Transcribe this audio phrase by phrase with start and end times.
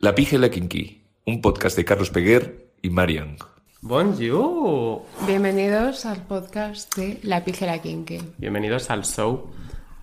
[0.00, 3.36] La Pija y la Kinky, un podcast de Carlos Peguer y Marian.
[3.80, 5.02] Bonjour.
[5.26, 8.20] Bienvenidos al podcast de La Pijera Kinky.
[8.36, 9.50] Bienvenidos al show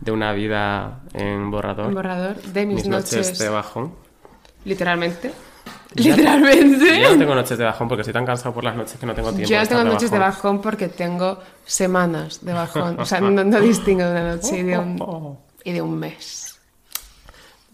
[0.02, 1.88] de una vida en borrador.
[1.88, 3.96] Un borrador de mis, Mis noches de bajón.
[4.66, 5.32] Literalmente.
[5.94, 7.02] Literalmente.
[7.02, 9.16] Yo no tengo noches de bajón porque estoy tan cansado por las noches que no
[9.16, 9.50] tengo tiempo.
[9.50, 13.00] Yo no tengo noches de bajón porque tengo semanas de bajón.
[13.00, 16.60] O sea, no, no distingo de una noche y de un, y de un mes.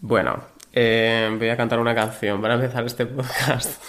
[0.00, 3.82] Bueno, eh, voy a cantar una canción para empezar este podcast.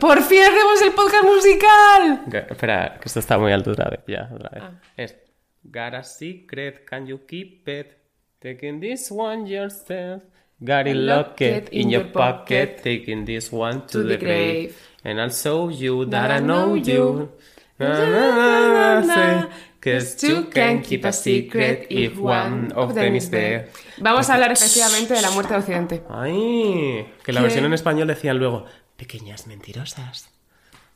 [0.00, 2.24] ¡Por fin hacemos el podcast musical!
[2.30, 4.00] Que- Espera, que esto está muy alto otra vez.
[4.06, 4.62] Ya, otra vez.
[4.62, 4.80] Ah.
[4.96, 5.16] Es
[5.64, 7.96] Got a secret, can you keep it?
[8.40, 10.24] Taking this one yourself.
[10.60, 12.82] Got it locked in your pocket.
[12.82, 14.76] Taking this one to, the, grave.
[15.04, 17.30] And I'll show you that I know you.
[17.78, 19.48] Na, na, na,
[19.82, 23.68] Cause you can keep a secret if one of them is there.
[23.98, 26.02] Vamos a hablar efectivamente de la muerte de Occidente.
[26.08, 27.44] Ay, que la ¿Qué?
[27.44, 28.64] versión en español decían luego
[28.96, 30.30] pequeñas mentirosas.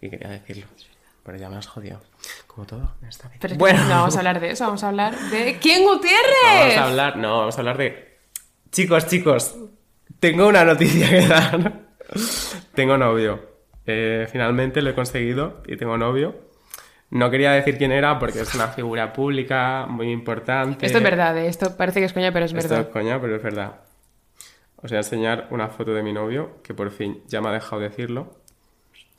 [0.01, 0.67] Y quería decirlo.
[1.25, 2.01] Pero ya me has jodido.
[2.47, 3.39] Como todo en esta vida.
[3.41, 6.17] Pero bueno, no vamos a hablar de eso, vamos a hablar de ¿Quién Gutiérrez?
[6.45, 8.19] vamos a hablar, no, vamos a hablar de.
[8.71, 9.57] Chicos, chicos,
[10.21, 11.81] tengo una noticia que dar.
[12.75, 13.57] tengo novio.
[13.85, 16.46] Eh, finalmente lo he conseguido y tengo novio.
[17.11, 20.87] No quería decir quién era porque es una figura pública muy importante.
[20.87, 21.47] Esto es verdad, ¿eh?
[21.47, 22.87] esto parece que es coña, pero es Esto verdad.
[22.89, 23.77] es coña, pero es verdad.
[24.77, 27.53] Os voy a enseñar una foto de mi novio, que por fin ya me ha
[27.53, 28.35] dejado decirlo.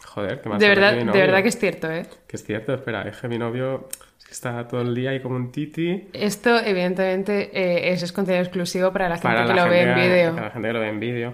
[0.05, 2.05] Joder, que más De verdad, de verdad que es cierto, ¿eh?
[2.27, 3.87] Que es cierto, espera, es que mi novio
[4.29, 6.09] está todo el día ahí como un titi.
[6.13, 9.71] Esto Esto, evidentemente, eh, es, es contenido exclusivo para la gente para que la lo
[9.71, 10.31] ve en vídeo.
[10.33, 11.33] Para la gente que lo ve en vídeo.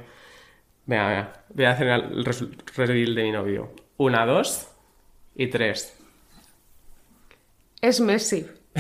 [0.86, 1.34] Venga, venga.
[1.50, 2.26] Voy a hacer el
[2.76, 3.72] reveal de mi novio.
[3.98, 4.70] Una, dos
[5.36, 6.03] y tres.
[7.84, 8.48] Es Messi.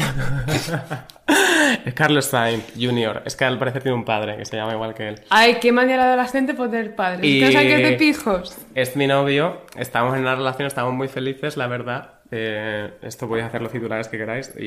[1.85, 3.23] Es Carlos Sainz Jr.
[3.25, 5.21] Es que al parecer tiene un padre que se llama igual que él.
[5.29, 7.25] Ay, qué manera de la gente poner padres.
[7.25, 8.57] Y- ¿No saben que es de pijos?
[8.75, 12.21] Es mi novio, estamos en una relación, estamos muy felices, la verdad.
[12.31, 14.63] Eh, esto podéis hacer los titulares que queráis y,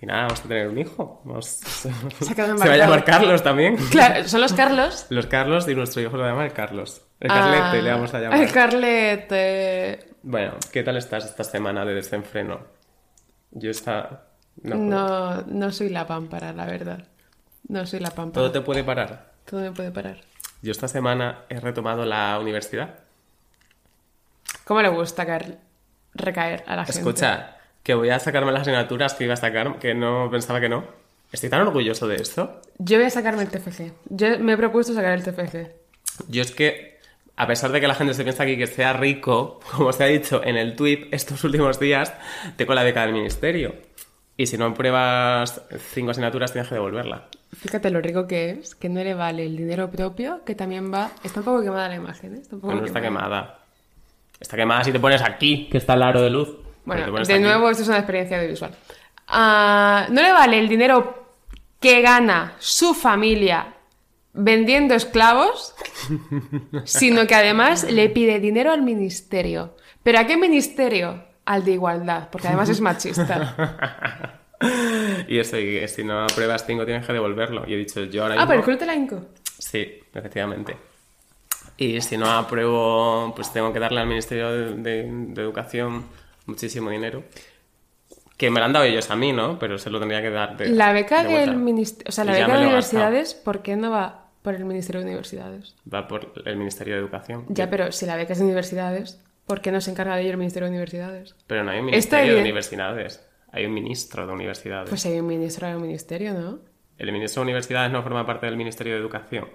[0.00, 1.22] y nada, vamos a tener un hijo.
[1.24, 3.76] Vamos- se va a llamar Carlos también.
[3.90, 5.06] Claro, son los Carlos.
[5.08, 7.00] Los Carlos y nuestro hijo lo va a llamar Carlos.
[7.20, 8.38] El Carlete Ah, le vamos a llamar.
[8.38, 9.98] El Carlete.
[10.22, 12.75] Bueno, ¿qué tal estás esta semana de desenfreno?
[13.58, 14.24] Yo está...
[14.62, 17.04] No, No, no soy la pámpara, la verdad.
[17.68, 18.42] No soy la pámpara.
[18.42, 19.32] Todo te puede parar.
[19.44, 20.18] Todo me puede parar.
[20.62, 23.00] Yo esta semana he retomado la universidad.
[24.64, 25.58] ¿Cómo le gusta caer,
[26.14, 26.98] recaer a la gente?
[26.98, 30.68] Escucha, que voy a sacarme las asignaturas que iba a sacar, que no pensaba que
[30.68, 30.84] no.
[31.32, 32.60] Estoy tan orgulloso de esto.
[32.78, 33.92] Yo voy a sacarme el TFG.
[34.10, 35.70] Yo me he propuesto sacar el TFG.
[36.28, 36.95] Yo es que,
[37.36, 40.06] a pesar de que la gente se piensa aquí que sea rico, como se ha
[40.06, 42.12] dicho en el tweet estos últimos días,
[42.56, 43.74] tengo la beca del ministerio.
[44.38, 47.28] Y si no pruebas cinco asignaturas, tienes que devolverla.
[47.56, 51.10] Fíjate lo rico que es, que no le vale el dinero propio, que también va...
[51.24, 52.38] Está un poco quemada la imagen, ¿eh?
[52.42, 53.60] Está un poco Pero no está quemada.
[54.38, 56.54] Está quemada si te pones aquí, que está el aro de luz.
[56.84, 57.42] Bueno, de aquí.
[57.42, 58.72] nuevo, esto es una experiencia audiovisual.
[59.28, 61.26] Ah, no le vale el dinero
[61.80, 63.75] que gana su familia
[64.36, 65.74] vendiendo esclavos,
[66.84, 69.76] sino que además le pide dinero al ministerio.
[70.02, 71.24] ¿Pero a qué ministerio?
[71.44, 74.40] Al de igualdad, porque además es machista.
[75.28, 77.64] Y eso, y si no apruebas cinco, tienes que devolverlo.
[77.68, 78.62] Y he dicho, yo ahora Ah, mismo...
[78.62, 79.20] pero el te la hinco.
[79.58, 80.76] Sí, efectivamente.
[81.76, 86.06] Y si no apruebo, pues tengo que darle al Ministerio de, de- de Educación
[86.46, 87.22] muchísimo dinero.
[88.38, 89.58] Que me lo han dado ellos a mí, ¿no?
[89.58, 92.32] Pero se lo tendría que dar de La beca de del ministerio, o sea, la
[92.32, 95.74] beca de universidades, ¿por qué no va por el Ministerio de Universidades?
[95.92, 97.46] Va por el Ministerio de Educación.
[97.48, 100.30] Ya, pero si la beca es de universidades, ¿por qué no se encarga de ello
[100.30, 101.34] el Ministerio de Universidades?
[101.48, 103.28] Pero no hay un Ministerio de Universidades.
[103.50, 104.88] Hay un ministro de universidades.
[104.88, 106.60] Pues hay un ministro de un ministerio, ¿no?
[106.96, 109.48] El ministro de Universidades no forma parte del Ministerio de Educación.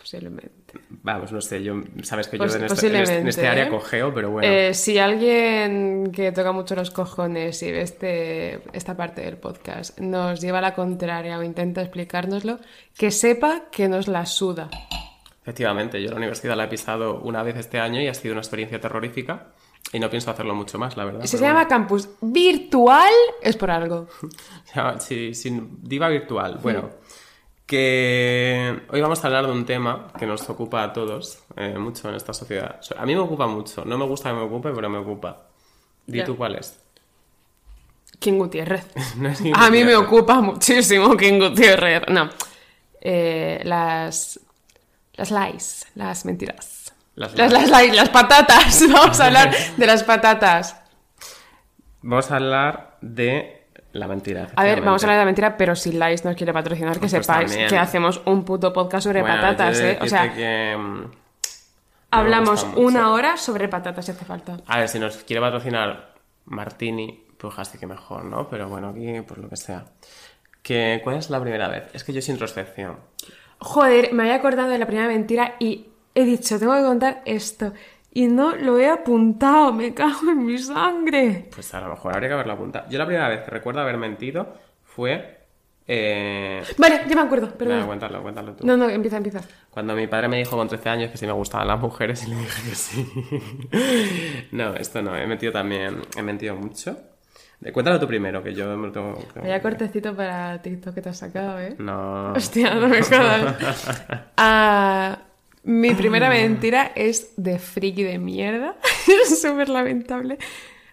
[0.00, 0.74] Posiblemente.
[1.02, 1.74] Vamos, no sé, yo
[2.04, 3.68] sabes que yo Pos- en, este, en este- este posiblemente, área ¿eh?
[3.68, 4.48] cogeo, pero bueno.
[4.48, 9.98] Eh, si alguien que toca mucho los cojones y ve este, esta parte del podcast
[9.98, 12.58] nos lleva a la contraria o intenta explicárnoslo,
[12.96, 14.70] que sepa que nos la suda.
[15.42, 18.40] Efectivamente, yo la universidad la he pisado una vez este año y ha sido una
[18.42, 19.48] experiencia terrorífica.
[19.92, 21.20] Y no pienso hacerlo mucho más, la verdad.
[21.22, 24.06] Si se llama campus virtual, es por algo.
[24.74, 25.00] bueno.
[25.00, 26.58] Sí, sin diva virtual.
[26.62, 26.90] Bueno,
[27.68, 32.08] que hoy vamos a hablar de un tema que nos ocupa a todos eh, mucho
[32.08, 32.80] en esta sociedad.
[32.96, 33.84] A mí me ocupa mucho.
[33.84, 35.42] No me gusta que me ocupe, pero me ocupa.
[36.06, 36.24] Ya.
[36.24, 36.80] tú cuál es.
[38.18, 38.86] King Gutiérrez.
[39.18, 42.08] No es A mí me ocupa muchísimo King Gutiérrez.
[42.08, 42.30] No.
[43.02, 44.40] Eh, las.
[45.12, 46.94] Las lies, las mentiras.
[47.16, 48.82] Las Las, las lies, las patatas.
[48.90, 50.74] Vamos a hablar de las patatas.
[52.00, 53.57] Vamos a hablar de
[53.98, 54.48] La mentira.
[54.54, 57.00] A ver, vamos a hablar de la mentira, pero si Lice nos quiere patrocinar, que
[57.00, 57.68] Pues sepáis también.
[57.68, 59.98] que hacemos un puto podcast sobre Bueno, patatas, ¿eh?
[60.00, 61.04] O sea, que, mm,
[62.10, 64.58] hablamos una hora sobre patatas si hace falta.
[64.66, 66.14] A ver, si nos quiere patrocinar
[66.46, 68.48] Martini, pues casi que mejor, ¿no?
[68.48, 69.84] Pero bueno, aquí, por lo que sea.
[70.62, 71.84] Que, ¿Cuál es la primera vez?
[71.94, 72.96] Es que yo sin introspección.
[73.58, 77.72] Joder, me había acordado de la primera mentira y he dicho, tengo que contar esto.
[78.12, 81.48] Y no lo he apuntado, me cago en mi sangre.
[81.54, 82.88] Pues a lo mejor habría que haberla apuntado.
[82.90, 85.36] Yo la primera vez que recuerdo haber mentido fue...
[85.90, 86.62] Eh...
[86.76, 87.86] Vale, ya me acuerdo, perdón.
[87.86, 88.66] cuéntalo, cuéntalo tú.
[88.66, 89.40] No, no, empieza, empieza.
[89.70, 92.30] Cuando mi padre me dijo con 13 años que si me gustaban las mujeres y
[92.30, 94.48] le dije que sí.
[94.52, 96.96] no, esto no, he mentido también, he mentido mucho.
[97.72, 99.14] Cuéntalo tú primero, que yo me lo tengo...
[99.34, 101.74] tengo- Vaya cortecito para TikTok que te has sacado, ¿eh?
[101.78, 102.32] No.
[102.32, 103.96] Hostia, no me jodas.
[104.36, 105.18] Ah,
[105.64, 108.76] mi primera mentira es de friki de mierda.
[109.22, 110.38] es súper lamentable.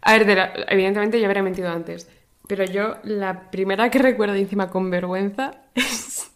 [0.02, 2.08] A ver, de la- evidentemente yo habría mentido antes.
[2.48, 6.30] Pero yo, la primera que recuerdo encima con vergüenza es...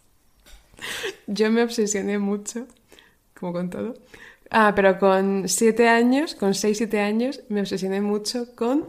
[1.26, 2.66] yo me obsesioné mucho,
[3.38, 3.94] como con todo.
[4.50, 8.88] Ah, pero con siete años, con seis, siete años, me obsesioné mucho con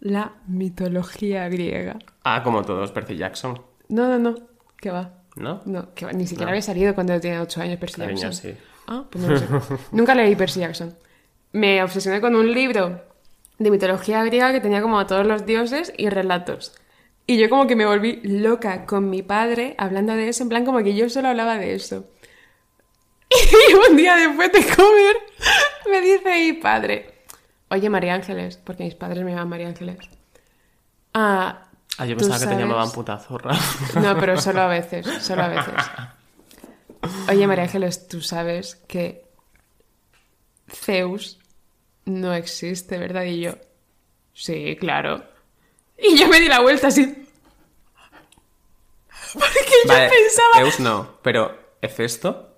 [0.00, 1.98] la mitología griega.
[2.24, 4.34] Ah, como todos, Percy Jackson, No, no, no,
[4.78, 5.19] que va.
[5.40, 5.62] ¿No?
[5.64, 8.52] No, que ni siquiera había salido cuando tenía 8 años Percy Cariño, Jackson.
[8.52, 8.58] sí.
[8.86, 9.46] Ah, pues no lo sé.
[9.92, 10.94] Nunca leí Percy Jackson.
[11.52, 13.02] Me obsesioné con un libro
[13.58, 16.72] de mitología griega que tenía como a todos los dioses y relatos.
[17.26, 20.64] Y yo como que me volví loca con mi padre hablando de eso, en plan
[20.64, 22.04] como que yo solo hablaba de eso.
[23.30, 25.16] Y un día después de comer
[25.88, 27.14] me dice mi padre,
[27.68, 29.98] oye María Ángeles, porque mis padres me llaman María Ángeles.
[31.14, 31.69] Ah,
[32.00, 33.52] Ah, yo ¿tú pensaba que te llamaban puta zorra.
[34.00, 35.74] no, pero solo a veces, solo a veces.
[37.28, 39.24] Oye, María Ángeles, tú sabes que
[40.68, 41.38] Zeus
[42.06, 43.24] no existe, ¿verdad?
[43.24, 43.52] Y yo,
[44.32, 45.24] sí, claro.
[45.98, 47.04] Y yo me di la vuelta así.
[49.32, 50.54] Porque yo pensaba...
[50.56, 52.56] Zeus no, pero ¿Hefesto?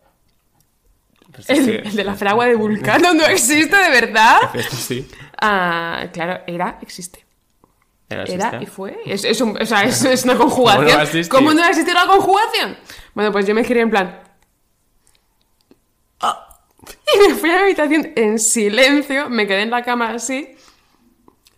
[1.33, 4.37] Pues es El, que- el de la fragua de Vulcano no existe, ¿de verdad?
[4.45, 5.09] Hefesto sí.
[5.41, 7.22] Ah, claro, era, existe.
[8.13, 8.99] Era, y fue.
[9.07, 11.29] Es, es un- o sea, es, es una ¿Cómo no va a conjugación.
[11.29, 12.77] ¿Cómo no va a existir la conjugación?
[13.15, 14.21] Bueno, pues yo me giré en plan.
[16.21, 16.59] "Ah",
[17.15, 20.55] Y me fui a la habitación en silencio, me quedé en la cama así.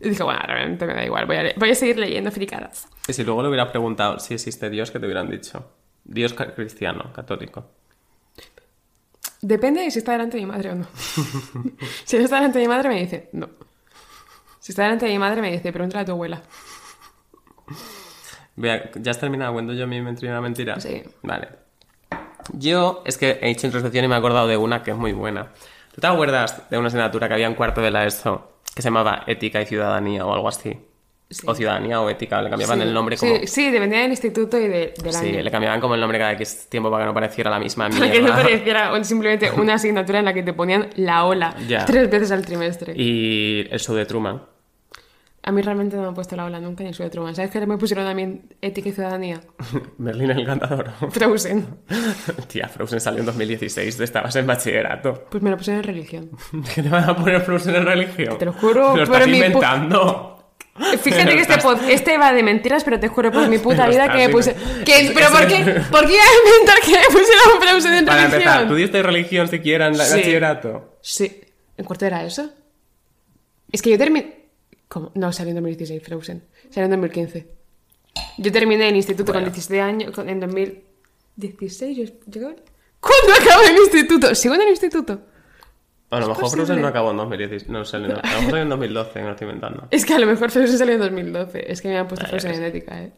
[0.00, 2.88] Y dije, bueno, realmente me da igual, voy a, voy a seguir leyendo fricadas.
[3.08, 5.70] Y si luego le hubiera preguntado si existe Dios, ¿qué te hubieran dicho?
[6.04, 7.64] Dios cristiano, católico.
[9.40, 10.86] Depende de si está delante de mi madre o no.
[12.04, 13.48] si no está delante de mi madre, me dice, no.
[14.64, 16.40] Si está delante de mi madre, me dice, pregúntale a tu abuela.
[18.56, 19.52] Vea, ¿ya has terminado?
[19.52, 20.80] ¿Cuento yo mi mentira mentira?
[20.80, 21.02] Sí.
[21.22, 21.48] Vale.
[22.54, 25.12] Yo, es que he hecho introspección y me he acordado de una que es muy
[25.12, 25.48] buena.
[25.94, 28.86] ¿Tú te acuerdas de una asignatura que había en cuarto de la ESO que se
[28.88, 30.78] llamaba Ética y Ciudadanía o algo así?
[31.28, 31.46] Sí.
[31.46, 33.36] O Ciudadanía o Ética, le cambiaban Sí, el nombre como...
[33.40, 35.42] Sí, sí, dependía del instituto y de, del Sí, año.
[35.42, 38.10] le cambiaban como el nombre cada X tiempo para que no pareciera la misma Para
[38.10, 38.42] que no mierda.
[38.42, 41.84] pareciera simplemente una asignatura en la que te ponían la ola Ya.
[41.84, 42.94] tres veces al trimestre.
[42.96, 44.42] Y el show de Truman.
[45.46, 47.34] A mí realmente no me han puesto la ola nunca ni soy de Truman.
[47.34, 49.40] ¿Sabes qué me pusieron también ética y ciudadanía?
[49.98, 50.90] Berlín el encantador.
[51.10, 51.66] Frozen.
[52.48, 55.26] Tía, Frozen salió en 2016, tú estabas en bachillerato.
[55.30, 56.30] Pues me lo pusieron en religión.
[56.74, 58.38] ¿Qué te van a poner Frozen en religión?
[58.38, 60.30] Te lo juro, Te lo estás inventando.
[61.02, 64.10] Fíjate que este, pod- este va de mentiras, pero te juro por mi puta vida
[64.10, 64.54] que me puse...
[64.84, 65.56] que- ¿Pero por qué?
[65.90, 68.42] ¿Por qué iba a inventar que me pusieron Frozen en Para religión?
[68.42, 70.16] empezar, ¿tú diste religión siquiera en la- Sí.
[70.16, 70.96] bachillerato?
[71.02, 71.40] Sí.
[71.76, 72.50] ¿En cuarto era eso?
[73.70, 74.43] Es que yo terminé...
[74.88, 75.10] ¿Cómo?
[75.14, 76.44] No, salió en 2016, Frozen.
[76.70, 77.48] Salió en 2015.
[78.38, 79.46] Yo terminé el instituto Bueno.
[79.46, 81.96] con 17 años, con- en 2016.
[81.96, 82.54] Yo, yo-
[83.00, 84.34] ¿Cuándo acabé el instituto?
[84.34, 85.20] ¿Sigo en el instituto?
[86.10, 86.48] A lo mejor?
[86.50, 87.68] Frozen no acabó en 2016.
[87.68, 89.88] No sé, no, a lo mejor salió en 2012, me lo estoy inventando.
[89.90, 91.70] Es que a lo mejor Frozen salió en 2012.
[91.72, 93.12] Es que me han puesto Ah, Frozen en ética, ¿eh?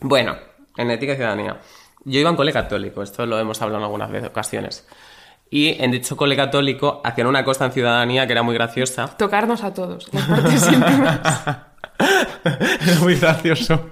[0.00, 0.36] Bueno,
[0.76, 1.60] en ética y ciudadanía.
[2.04, 4.86] Yo iba en cole católico, esto lo hemos hablado en algunas veces, ocasiones.
[5.50, 9.08] Y en dicho cole católico hacían una cosa en ciudadanía que era muy graciosa.
[9.16, 11.20] Tocarnos a todos, las partes íntimas.
[12.86, 13.90] Era muy gracioso.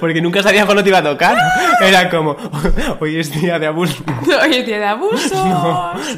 [0.00, 1.36] Porque nunca sabías cuándo te iba a tocar.
[1.80, 2.36] Era como,
[3.00, 4.02] hoy es día de abuso.
[4.42, 5.32] Oye, tío, de abusos.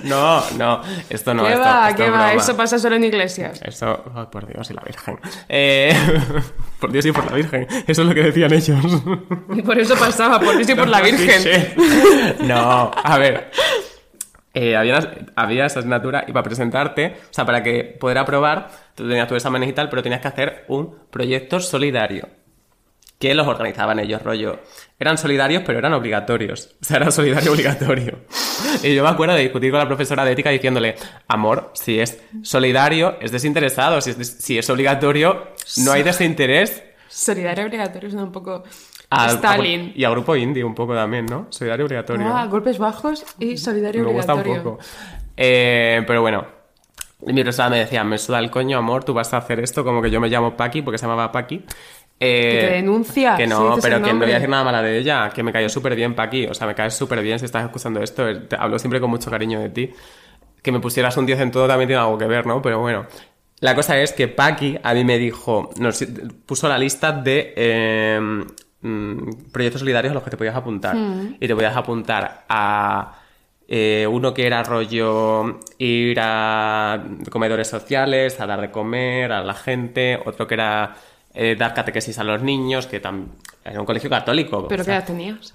[0.04, 0.80] No, no,
[1.10, 1.44] esto no.
[1.44, 1.88] ¿Qué esto, va?
[1.88, 2.16] esto ¿Qué es va?
[2.16, 2.32] broma.
[2.34, 3.60] Eso pasa solo en iglesias.
[3.64, 5.18] Eso, ay, por Dios y la Virgen.
[5.48, 5.94] Eh,
[6.80, 7.66] por Dios y por la Virgen.
[7.86, 9.02] Eso es lo que decían ellos.
[9.54, 11.74] Y por eso pasaba, por eso y por la Virgen.
[12.40, 13.50] No, a ver.
[14.60, 14.98] Eh, había,
[15.36, 19.36] había esa asignatura y para presentarte, o sea, para que poder aprobar, tú tenías tu
[19.36, 22.28] examen y tal, pero tenías que hacer un proyecto solidario.
[23.20, 24.58] Que los organizaban ellos, rollo.
[24.98, 26.74] Eran solidarios, pero eran obligatorios.
[26.82, 28.18] O sea, era solidario obligatorio.
[28.82, 30.96] Y yo me acuerdo de discutir con la profesora de ética diciéndole,
[31.28, 34.00] amor, si es solidario, es desinteresado.
[34.00, 35.52] Si es, si es obligatorio,
[35.84, 36.82] no hay desinterés.
[37.06, 38.64] Solidario obligatorio suena un poco...
[39.10, 39.92] A- a- Stalin.
[39.96, 41.46] y a grupo indie un poco también, ¿no?
[41.50, 42.26] Solidario obligatorio.
[42.26, 44.72] Ah, golpes bajos y solidario me gusta un obligatorio.
[44.76, 44.84] poco.
[45.36, 46.46] Eh, pero bueno,
[47.26, 50.02] mi profesora me decía, me suda el coño, amor, tú vas a hacer esto como
[50.02, 51.32] que yo me llamo Paqui, porque se llamaba.
[51.40, 51.60] Eh,
[52.20, 55.30] Que te denuncia, Que no, pero que no voy a decir nada mala de ella,
[55.30, 58.02] que me cayó súper bien Paqui, o sea, me caes súper bien si estás escuchando
[58.02, 59.90] esto, eh, te hablo siempre con mucho cariño de ti.
[60.62, 62.60] Que me pusieras un 10 en todo también tiene algo que ver, ¿no?
[62.60, 63.06] Pero bueno.
[63.60, 66.04] La cosa es que Paqui a mí me dijo, nos
[66.46, 68.44] puso la lista de eh,
[68.82, 70.96] mm, proyectos solidarios a los que te podías apuntar.
[71.38, 73.18] Y te podías apuntar a
[73.66, 79.54] eh, uno que era rollo ir a comedores sociales, a dar de comer a la
[79.54, 80.96] gente, otro que era
[81.34, 84.66] eh, dar catequesis a los niños, que era un colegio católico.
[84.68, 85.54] ¿Pero o qué edad tenías?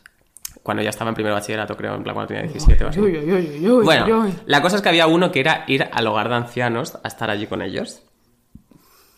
[0.61, 2.99] Cuando ya estaba en primer bachillerato, creo, en plan cuando tenía 17 o así.
[2.99, 6.29] Uy, uy, uy, Bueno, la cosa es que había uno que era ir al hogar
[6.29, 8.01] de ancianos a estar allí con ellos.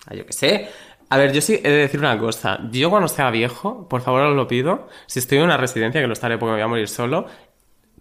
[0.07, 0.69] Ah, yo qué sé.
[1.09, 2.59] A ver, yo sí he de decir una cosa.
[2.71, 6.07] Yo cuando sea viejo, por favor os lo pido, si estoy en una residencia, que
[6.07, 7.27] lo estaré porque me voy a morir solo,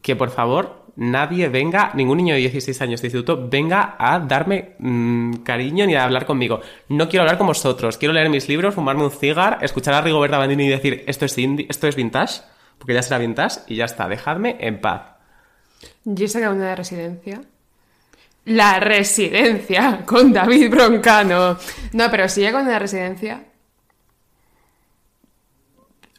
[0.00, 4.76] que por favor nadie venga, ningún niño de 16 años de instituto, venga a darme
[4.78, 6.60] mm, cariño ni a hablar conmigo.
[6.88, 7.98] No quiero hablar con vosotros.
[7.98, 11.36] Quiero leer mis libros, fumarme un cigar, escuchar a Rigoberta Bandini y decir esto es,
[11.38, 12.42] esto es vintage,
[12.78, 14.08] porque ya será vintage y ya está.
[14.08, 15.14] Dejadme en paz.
[16.04, 17.40] Yo he sacado una de residencia.
[18.46, 21.56] La residencia con David Broncano.
[21.92, 23.42] No, pero si llego a una residencia,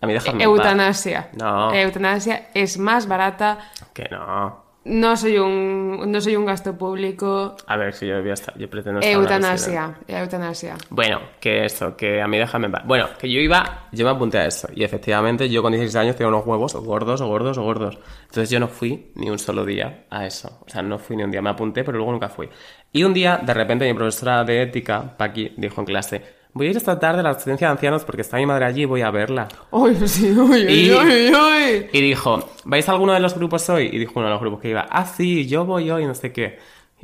[0.01, 0.25] A mí paz.
[0.39, 1.29] eutanasia.
[1.33, 1.73] No.
[1.73, 3.59] Eutanasia es más barata.
[3.93, 4.64] Que no.
[4.85, 7.55] No soy un, no soy un gasto público.
[7.65, 9.19] A ver, si yo voy a estar, yo pretendo estar.
[9.19, 9.97] Eutanasia.
[10.07, 10.75] Eutanasia.
[10.91, 12.67] Bueno, que eso, que a mí déjame.
[12.85, 14.67] Bueno, que yo iba, yo me apunté a eso.
[14.75, 17.97] Y efectivamente, yo con 16 años tenía unos huevos gordos, o gordos, o gordos.
[18.25, 20.59] Entonces yo no fui ni un solo día a eso.
[20.63, 21.41] O sea, no fui ni un día.
[21.41, 22.47] Me apunté, pero luego nunca fui.
[22.91, 26.21] Y un día, de repente, mi profesora de ética, Paqui, dijo en clase,
[26.55, 28.81] voy a ir esta tarde a la residencia de ancianos porque está mi madre allí
[28.81, 29.47] y voy a verla.
[29.69, 31.87] Uy, sí, uy, Y- uy.
[31.93, 33.89] Y dijo, ¿vais a alguno de los grupos hoy?
[33.93, 36.31] Y dijo uno de los grupos que iba, ah, sí, yo voy hoy, no sé
[36.33, 36.57] qué.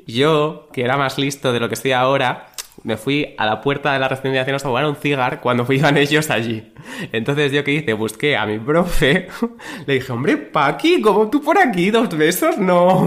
[0.08, 2.48] Yo, que era más listo de lo que estoy ahora,
[2.84, 5.72] me fui a la puerta de la residencia de ancianos a jugar un cigar cuando
[5.72, 6.72] iban ellos allí.
[7.12, 7.94] Entonces, ¿yo qué hice?
[7.94, 9.28] Busqué a mi profe,
[9.86, 11.92] le dije, hombre, Paqui, ¿cómo tú por aquí?
[11.92, 12.58] ¿Dos besos?
[12.58, 13.06] No.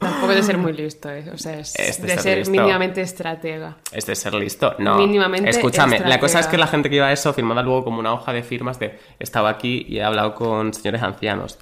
[0.00, 1.30] Tampoco de ser muy listo, ¿eh?
[1.32, 2.50] O sea, es Es de ser listo.
[2.50, 3.76] mínimamente estratega.
[3.92, 4.74] Es de ser listo.
[4.78, 4.96] No.
[4.96, 6.50] Mínimamente Escúchame, la cosa es estratega.
[6.50, 8.98] que la gente que iba a eso firmaba luego como una hoja de firmas de
[9.18, 11.58] estaba aquí y he hablado con señores ancianos.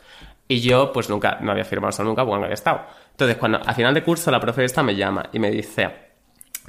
[0.47, 2.83] Y yo, pues nunca, no había firmado eso nunca porque no había estado.
[3.11, 5.91] Entonces, cuando a final de curso la profe esta me llama y me dice,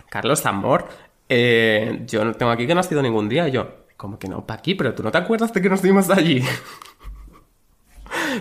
[0.09, 0.87] Carlos Amor,
[1.29, 3.47] eh, yo no tengo aquí que no has ido ningún día.
[3.47, 4.45] Y yo, ¿cómo que no?
[4.45, 6.43] Pa' aquí, pero tú no te acuerdas de que nos vimos allí.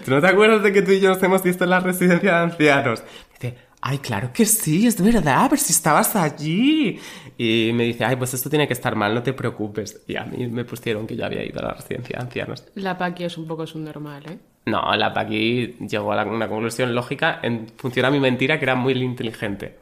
[0.04, 2.30] ¿Tú no te acuerdas de que tú y yo nos hemos visto en la residencia
[2.30, 3.02] de ancianos?
[3.32, 6.98] Dice, ay, claro que sí, es verdad, pero si estabas allí.
[7.36, 10.02] Y me dice, ay, pues esto tiene que estar mal, no te preocupes.
[10.06, 12.64] Y a mí me pusieron que yo había ido a la residencia de ancianos.
[12.74, 14.38] La Paqui es un poco subnormal, ¿eh?
[14.66, 18.74] No, la Paqui llegó a una conclusión lógica en función a mi mentira, que era
[18.74, 19.78] muy inteligente.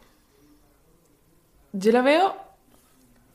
[1.73, 2.46] Yo la veo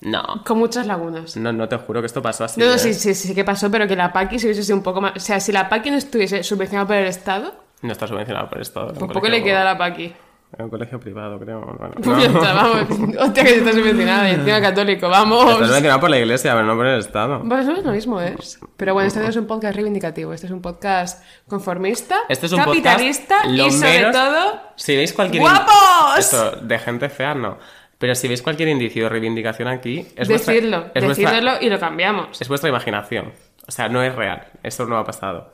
[0.02, 1.38] No, con muchas lagunas.
[1.38, 2.60] no, no te juro que esto pasó así.
[2.60, 2.80] No, no, ¿eh?
[2.80, 5.14] sí, sí, sí que pasó, pero que la Paqui se hubiese sido un poco más...
[5.16, 7.54] O sea, si la Paqui no estuviese subvencionada por el Estado,
[7.84, 10.14] No está subvencionado por era un pues poco colegio- le queda a la Paqui.
[10.54, 11.62] Era un colegio privado, creo.
[11.62, 12.82] Bueno, Pues ya está, vamos.
[13.20, 15.50] Hostia, que está subvencionada y encima católico, vamos.
[15.52, 17.40] Está subvencionado por la iglesia, pero no por el Estado.
[17.40, 18.60] Bueno, eso es lo mismo, ¿es?
[18.76, 22.52] Pero bueno, este no es un podcast reivindicativo, este es un podcast conformista, Este es
[22.52, 24.62] un capitalista podcast, y sobre menos- todo...
[24.76, 25.44] Si veis cualquier...
[25.44, 26.18] ¡Guapos!
[26.18, 27.58] Eso, de gente fea, no.
[28.02, 30.06] Pero si veis cualquier indicio de reivindicación aquí...
[30.18, 32.42] Es vuestra- Decidlo, es vuestra- decidlo y lo cambiamos.
[32.42, 33.32] Es vuestra imaginación.
[33.68, 34.48] O sea, no es real.
[34.64, 35.54] Eso no ha pasado.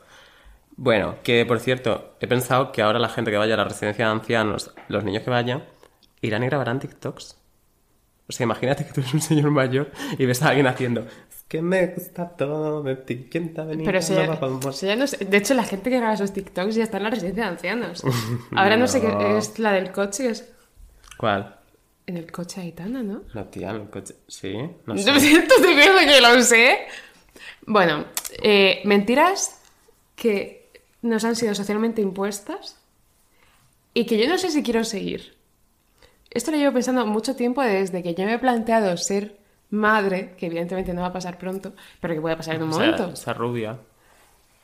[0.77, 4.05] Bueno, que por cierto, he pensado que ahora la gente que vaya a la residencia
[4.05, 5.63] de ancianos, los niños que vayan,
[6.21, 7.37] irán y grabarán TikToks.
[8.29, 11.43] O sea, imagínate que tú eres un señor mayor y ves a alguien haciendo es
[11.47, 13.85] que me gusta todo de ti, ¿quién te ha venido?
[13.85, 14.37] Pero si ya,
[14.73, 17.03] si ya no sé- De hecho, la gente que graba esos TikToks ya está en
[17.03, 18.03] la residencia de ancianos.
[18.55, 19.17] Ahora no, sé No.
[19.17, 20.53] qué es la del coche, es
[21.17, 21.56] ¿Cuál?
[22.07, 23.21] En el coche Aitana, ¿no?
[23.33, 24.15] No, tía, en el coche.
[24.27, 25.11] Sí, no sé.
[25.11, 26.79] me siento seguro de que lo sé.
[27.65, 28.05] Bueno,
[28.41, 29.61] eh, mentiras
[30.15, 30.71] que
[31.01, 32.77] nos han sido socialmente impuestas
[33.93, 35.35] y que yo no sé si quiero seguir.
[36.29, 39.37] Esto lo llevo pensando mucho tiempo desde que yo me he planteado ser
[39.69, 42.73] madre, que evidentemente no va a pasar pronto, pero que puede pasar en un O
[42.73, 43.09] sea, momento.
[43.13, 43.77] esa rubia.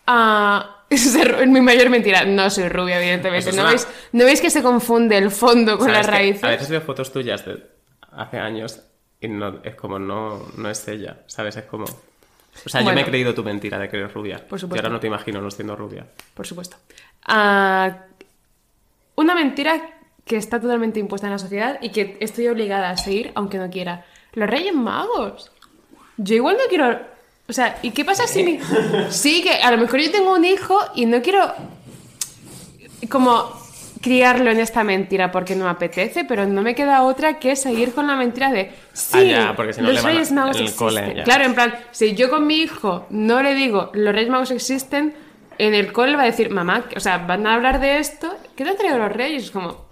[0.07, 0.82] Ah,
[1.41, 2.23] es mi mayor mentira.
[2.25, 3.49] No soy rubia, evidentemente.
[3.49, 6.07] Eso es ¿No, una- veis, ¿No veis que se confunde el fondo con ¿Sabes las
[6.07, 6.43] raíces?
[6.43, 7.63] A veces veo fotos tuyas de
[8.11, 8.81] hace años
[9.19, 11.55] y no, es como no, no es ella, ¿sabes?
[11.57, 11.85] Es como...
[11.85, 14.37] O sea, yo me he creído tu mentira de que eres rubia.
[14.47, 14.85] Por Y supuesto.
[14.85, 16.05] ahora no te imagino no siendo rubia.
[16.35, 16.77] Por supuesto.
[17.25, 17.97] Ah,
[19.15, 19.81] una mentira
[20.25, 23.69] que está totalmente impuesta en la sociedad y que estoy obligada a seguir aunque no
[23.69, 24.05] quiera.
[24.33, 25.51] Los Reyes Magos.
[26.17, 26.99] Yo igual no quiero.
[27.47, 28.59] O sea, ¿y qué pasa si mi.
[29.09, 31.53] Sí, que a lo mejor yo tengo un hijo y no quiero.
[33.09, 33.51] Como
[34.01, 37.93] criarlo en esta mentira porque no me apetece, pero no me queda otra que seguir
[37.93, 40.77] con la mentira de sí, Ah, ya, porque si no los Reyes Magos existen.
[40.87, 41.23] cole.
[41.23, 45.15] Claro, en plan, si yo con mi hijo no le digo los Reyes Magos existen,
[45.57, 48.65] en el cole va a decir, mamá, o sea, van a hablar de esto, ¿qué
[48.65, 49.43] te han traído los Reyes?
[49.43, 49.82] Es como,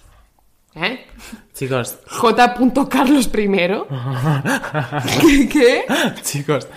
[0.76, 1.06] ¿eh?
[1.54, 2.56] Chicos, J.
[2.90, 3.48] Carlos I.
[5.22, 5.50] ¿Qué?
[5.50, 5.86] ¿Qué?
[6.22, 6.68] chicos.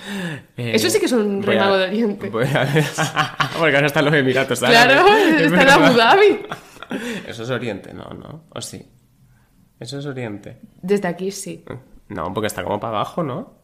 [0.57, 2.29] eh, Eso sí que es un mago de Oriente.
[2.29, 5.35] voy a- porque ahora están los Emiratos Claro, Árabes.
[5.43, 5.69] Es está en.
[5.69, 6.47] Abu Dhabi.
[7.27, 8.45] Eso es Oriente, no, no.
[8.51, 8.85] ¿O sí?
[9.81, 10.61] Eso es Oriente.
[10.83, 11.65] Desde aquí sí.
[12.09, 13.64] No, porque está como para abajo, ¿no?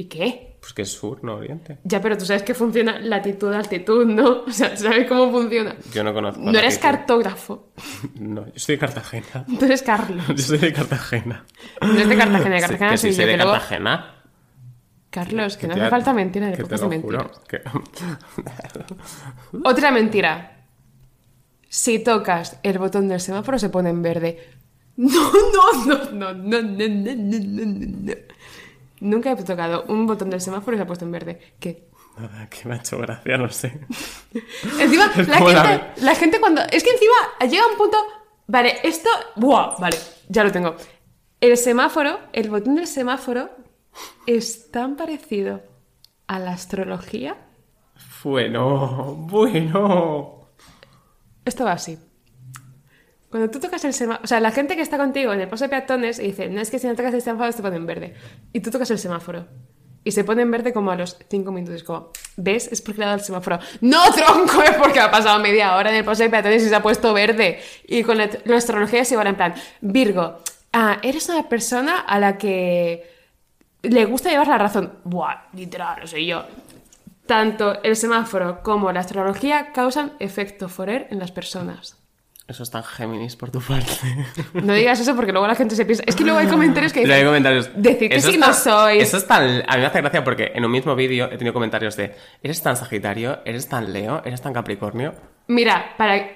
[0.00, 0.56] ¿Y qué?
[0.60, 1.78] Pues que es sur, no Oriente.
[1.82, 4.42] Ya, pero tú sabes que funciona latitud, altitud, ¿no?
[4.46, 5.74] O sea, ¿sabes cómo funciona?
[5.92, 6.40] Yo no conozco.
[6.40, 7.72] No eres cartógrafo.
[8.14, 9.44] No, yo soy de Cartagena.
[9.58, 10.24] Tú eres Carlos.
[10.28, 11.44] Yo soy de Cartagena.
[11.82, 14.14] No es de Cartagena, de Sí, Cartagena que soy sí, soy de que luego- Cartagena.
[15.10, 17.40] Carlos, que no hace falta mentir en el que te podcast de juro, mentiras.
[17.48, 17.62] que-
[19.64, 20.64] Otra mentira.
[21.68, 24.38] Si tocas el botón del semáforo se pone en verde.
[24.96, 28.12] No, no, no, no, no, no, no, no, no, no.
[29.00, 31.54] Nunca he tocado un botón del semáforo y se ha puesto en verde.
[31.60, 31.88] ¿Qué?
[32.18, 33.80] Nada, que me ha hecho gracia, no sé.
[34.80, 36.62] Encima, la como la gente, la gente cuando...
[36.62, 37.14] Es que encima
[37.48, 37.96] llega un punto...
[38.46, 39.08] Vale, esto...
[39.36, 39.96] Buah, vale,
[40.28, 40.74] ya lo tengo.
[41.40, 43.50] El semáforo, el botón del semáforo
[44.26, 45.62] es tan parecido
[46.26, 47.36] a la astrología.
[48.24, 50.48] Bueno, bueno.
[51.44, 51.98] Esto va así.
[53.30, 54.24] Cuando tú tocas el semáforo...
[54.24, 56.60] O sea, la gente que está contigo en el paso de peatones y dice, no
[56.60, 58.14] es que si no tocas el semáforo se pone en verde.
[58.52, 59.46] Y tú tocas el semáforo.
[60.04, 61.82] Y se pone verde como a los cinco minutos.
[61.82, 62.68] Como, ¿ves?
[62.72, 63.58] Es porque le ha el semáforo.
[63.82, 64.62] ¡No, tronco!
[64.62, 67.12] Es porque ha pasado media hora en el paso de peatones y se ha puesto
[67.12, 67.60] verde.
[67.86, 70.38] Y con la, astrología es igual en plan, Virgo,
[70.72, 73.10] ah, eres una persona a la que
[73.82, 74.94] le gusta llevar la razón.
[75.04, 76.44] Buah, literal, lo soy yo.
[77.26, 81.98] Tanto el semáforo como la astrología causan efecto Forer en las personas.
[82.48, 83.92] Eso es tan Géminis por tu parte.
[84.54, 86.02] No digas eso porque luego la gente se piensa.
[86.06, 87.28] Es que luego hay comentarios que Luego hay dicen.
[87.28, 87.70] comentarios.
[87.76, 89.02] Decid qué Eso signo está- sois.
[89.02, 89.42] Eso es tan.
[89.68, 92.62] A mí me hace gracia porque en un mismo vídeo he tenido comentarios de: ¿Eres
[92.62, 93.40] tan Sagitario?
[93.44, 94.22] ¿Eres tan Leo?
[94.24, 95.14] ¿Eres tan Capricornio?
[95.48, 96.26] Mira, para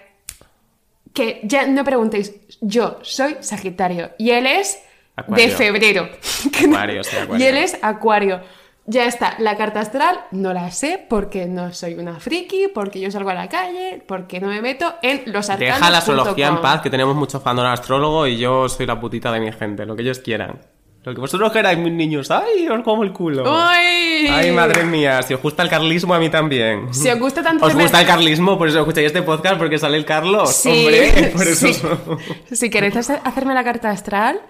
[1.14, 4.78] que ya no preguntéis, yo soy Sagitario y él es
[5.16, 5.46] Acuario.
[5.46, 6.08] de febrero.
[6.52, 7.44] Que no- Acuario, sí, Acuario.
[7.44, 8.40] Y él es Acuario.
[8.84, 13.10] Ya está, la carta astral no la sé porque no soy una friki, porque yo
[13.12, 15.76] salgo a la calle, porque no me meto en los arcanos.
[15.76, 19.30] Deja la astrología en paz, que tenemos mucho fandom astrólogo y yo soy la putita
[19.30, 20.58] de mi gente, lo que ellos quieran.
[21.04, 22.30] Lo que vosotros queráis, mis niños.
[22.30, 23.42] ¡Ay, os como el culo!
[23.46, 24.26] ¡Ay!
[24.30, 25.20] ¡Ay, madre mía!
[25.22, 26.94] Si os gusta el carlismo, a mí también.
[26.94, 28.56] Si os gusta tanto ¿Os gusta el carlismo?
[28.56, 30.52] Por eso escucháis este podcast, porque sale el Carlos.
[30.54, 31.32] Sí, ¡Hombre!
[31.36, 31.66] Por eso...
[31.72, 32.54] sí.
[32.54, 34.40] Si queréis hacer- hacerme la carta astral,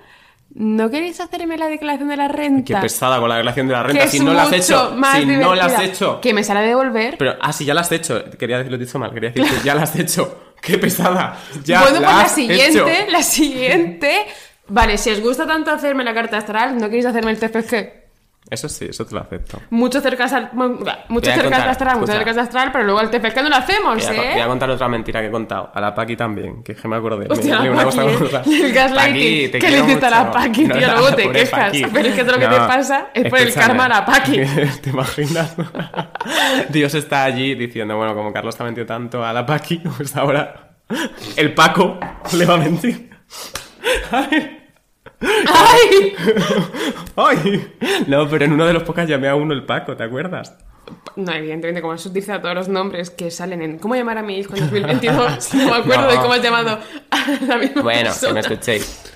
[0.54, 2.74] ¿no queréis hacerme la declaración de la renta?
[2.74, 4.06] Qué pesada con la declaración de la Que renta.
[4.08, 5.84] Si no la has hecho, más si no la has divertida.
[5.94, 6.20] hecho.
[6.20, 7.16] Que me sale a devolver.
[7.18, 8.22] Pero, ah, sí, ya la has hecho.
[8.38, 9.12] Quería decirlo dicho mal.
[9.12, 10.54] Quería decir que ya la has hecho.
[10.60, 11.36] ¡Qué pesada!
[11.64, 13.10] Ya bueno, la pues la has siguiente, hecho.
[13.10, 14.26] la siguiente.
[14.68, 18.01] Vale, si os gusta tanto hacerme la carta astral, ¿no queréis hacerme el TFG?
[18.52, 19.60] Eso sí, eso te lo acepto.
[19.70, 22.18] Mucho cerca, mucho Voy a cerca contar, de astral, mucho escucha.
[22.18, 24.46] cerca de astral, pero luego el TFG no lo hacemos, Voy a, voy a ¿eh?
[24.46, 25.70] contar otra mentira que he contado.
[25.74, 27.26] A la Paqui también, que es que me acordé.
[27.30, 28.64] Hostia, Me- la una Paqui, cosa ¿eh?
[28.66, 29.50] El gaslighting.
[29.60, 30.32] ¿Qué le hiciste a la mucho.
[30.32, 30.80] Paqui, tío?
[30.80, 31.50] la Luego te quejas.
[31.50, 31.86] Paqui.
[31.92, 34.40] Pero es que todo lo que te pasa es por el karma a la Paqui.
[34.82, 35.56] ¿Te imaginas?
[36.68, 40.14] Dios está allí diciendo, bueno, como Carlos te ha mentido tanto a la Paqui, pues
[40.16, 40.74] ahora
[41.36, 41.98] el Paco
[42.36, 43.10] le va a mentir.
[45.20, 46.14] Ay,
[47.16, 47.74] ¡Ay!
[48.06, 50.56] No, pero en uno de los podcasts llamé a uno el Paco, ¿te acuerdas?
[51.16, 54.22] No, evidentemente, como eso dice a todos los nombres que salen en ¿Cómo llamar a
[54.22, 55.54] mi hijo en 2022?
[55.54, 56.78] No me acuerdo de cómo has llamado
[57.10, 58.32] a la misma Bueno, que persona.
[58.34, 59.12] me escuchéis.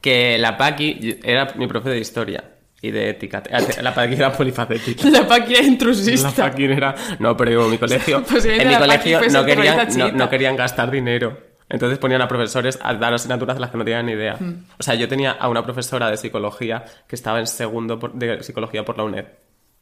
[0.00, 2.44] Que la Paqui era mi profe de historia
[2.80, 3.42] y de ética.
[3.82, 5.08] La Paqui era polifacética.
[5.10, 6.30] La Paqui era La intrusista.
[6.30, 6.94] Paqui era...
[7.18, 8.22] No, pero digo, mi colegio...
[8.44, 11.47] En mi la colegio no querían, no querían gastar dinero.
[11.68, 14.36] Entonces ponían a profesores a dar asignaturas de las que no tenían ni idea.
[14.40, 14.64] Mm.
[14.78, 18.42] O sea, yo tenía a una profesora de psicología que estaba en segundo por- de
[18.42, 19.26] psicología por la UNED.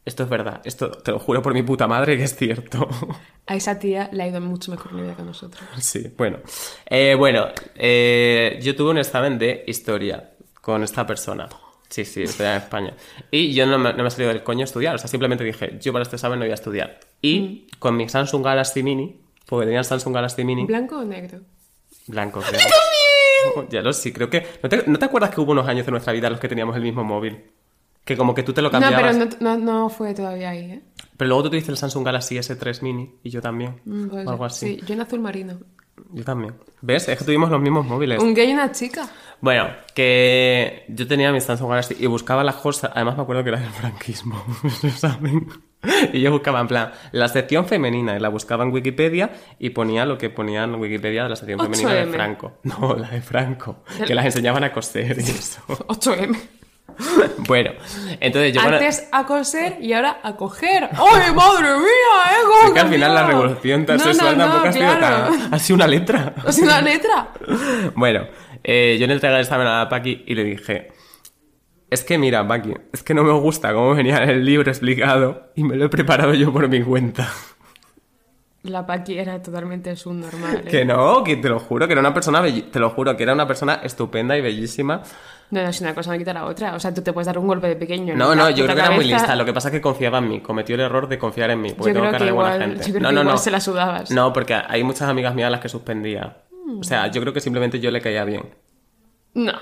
[0.05, 0.61] Esto es verdad.
[0.65, 2.89] Esto te lo juro por mi puta madre que es cierto.
[3.47, 5.63] A esa tía le ha ido mucho mejor la vida que a nosotros.
[5.79, 6.39] Sí, bueno.
[6.89, 11.49] Eh, bueno, eh, yo tuve un examen de historia con esta persona.
[11.89, 12.95] Sí, sí, estoy en España.
[13.31, 14.95] Y yo no me, no me he salido del coño a estudiar.
[14.97, 16.99] O sea, simplemente dije, yo para este examen no voy a estudiar.
[17.23, 21.41] Y con mi Samsung Galaxy Mini, porque tenía el Samsung Galaxy Mini, ¿Blanco o negro?
[22.09, 22.61] Blanco, creo.
[23.57, 24.45] Oh, Ya lo sí, creo que...
[24.63, 26.49] ¿no te, no te acuerdas que hubo unos años de nuestra vida en los que
[26.49, 27.45] teníamos el mismo móvil?
[28.05, 29.17] Que como que tú te lo No, cambiabas.
[29.17, 30.83] pero no, no, no fue todavía ahí, ¿eh?
[31.17, 33.81] Pero luego tú tuviste el Samsung Galaxy S3 Mini y yo también.
[33.85, 34.77] Mm, puede o algo así.
[34.77, 35.59] Sí, yo en azul marino.
[36.13, 36.55] Yo también.
[36.83, 37.09] ¿Ves?
[37.09, 38.23] Es que tuvimos los mismos móviles.
[38.23, 39.09] Un gay y una chica.
[39.41, 42.91] Bueno, que yo tenía mi Samsung Galaxy y buscaba las cosas.
[42.95, 44.43] Además, me acuerdo que era del franquismo.
[44.97, 45.49] ¿saben?
[46.13, 50.05] Y yo buscaba, en plan, la sección femenina y la buscaba en Wikipedia y ponía
[50.05, 52.13] lo que ponía en Wikipedia de la sección femenina de 8M.
[52.13, 52.53] Franco.
[52.65, 53.85] No, la de Franco.
[54.07, 55.61] Que las enseñaban a coser y eso.
[55.67, 56.37] 8M.
[57.47, 57.71] Bueno,
[58.21, 58.61] entonces yo.
[58.61, 60.85] Antes a coser y ahora a coger.
[60.93, 62.31] ¡Ay, madre mía!
[62.31, 62.43] ¿eh?
[62.45, 65.55] ¿Cómo Es que al final la revolución tan No, sexual no, tampoco ha sido tan.
[65.55, 66.35] Ha sido una letra.
[66.47, 67.29] O sea, una letra.
[67.95, 68.27] Bueno,
[68.65, 70.93] eh, yo le entregué el examen a Paqui y le dije:
[71.91, 75.53] Es que mira, Paqui, es que no me gusta cómo venía en el libro explicado
[75.55, 77.29] y me lo he preparado yo por mi cuenta.
[78.69, 80.59] La Paqui era totalmente subnormal.
[80.67, 80.71] ¿eh?
[80.71, 83.33] Que no, que te lo juro, que era una persona, te lo juro, que era
[83.33, 85.03] una persona estupenda y bellísima.
[85.51, 86.75] No, no, si una cosa no quita la otra.
[86.75, 88.15] O sea, tú te puedes dar un golpe de pequeño.
[88.17, 89.17] No, la no, yo creo que era muy cabeza.
[89.19, 89.37] lista.
[89.37, 90.41] Lo que pasa es que confiaba en mí.
[90.41, 91.71] Cometió el error de confiar en mí.
[91.71, 92.87] Porque Yo tengo creo cara que de buena igual- gente.
[92.87, 93.39] yo creo no, que no, igual no.
[93.39, 94.11] se la sudabas.
[94.11, 96.39] No, porque hay muchas amigas mías a las que suspendía.
[96.81, 98.43] O sea, yo creo que simplemente yo le caía bien.
[99.35, 99.53] No.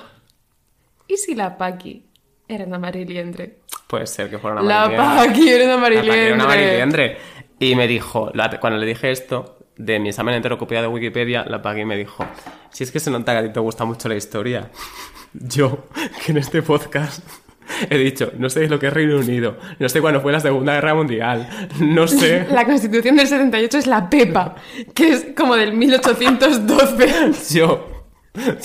[1.06, 2.06] ¿Y si la Paqui
[2.48, 3.58] era una mariliendre?
[3.86, 5.26] Puede ser que fuera una La mariliendre.
[5.26, 7.18] Paqui era una La Paqui era una mariliendre.
[7.58, 11.44] Y me dijo, la- cuando le dije esto, de mi examen entero copiado de Wikipedia,
[11.48, 12.24] la Paqui me dijo,
[12.70, 14.70] si es que se nota que a ti te gusta mucho la historia.
[15.32, 15.86] Yo,
[16.24, 17.24] que en este podcast
[17.90, 20.74] he dicho, no sé lo que es Reino Unido, no sé cuándo fue la Segunda
[20.74, 21.48] Guerra Mundial,
[21.80, 22.46] no sé...
[22.50, 24.54] La constitución del 78 es la Pepa,
[24.94, 27.54] que es como del 1812.
[27.58, 28.04] Yo,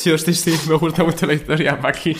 [0.03, 2.15] yo sí, sí, me gusta mucho la historia, Paqui.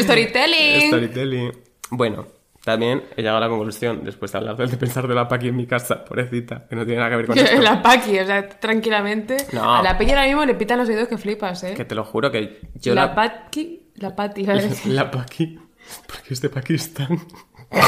[0.00, 0.88] Storytelling.
[0.88, 1.52] Storytelling.
[1.90, 2.26] Bueno,
[2.64, 5.56] también he llegado a la conclusión, después de hablar de pensar de la Paqui en
[5.56, 7.62] mi casa, pobrecita, que no tiene nada que ver con esto.
[7.62, 9.36] La Paqui, o sea, tranquilamente.
[9.52, 9.76] No.
[9.76, 11.74] A la Paqui ahora mismo le pitan los oídos que flipas, ¿eh?
[11.74, 13.14] Que te lo juro que yo la la...
[13.14, 13.84] Paqui...
[14.00, 14.92] La Pati, iba a decir.
[14.92, 15.58] La Paqui,
[16.06, 17.26] porque es de Pakistán.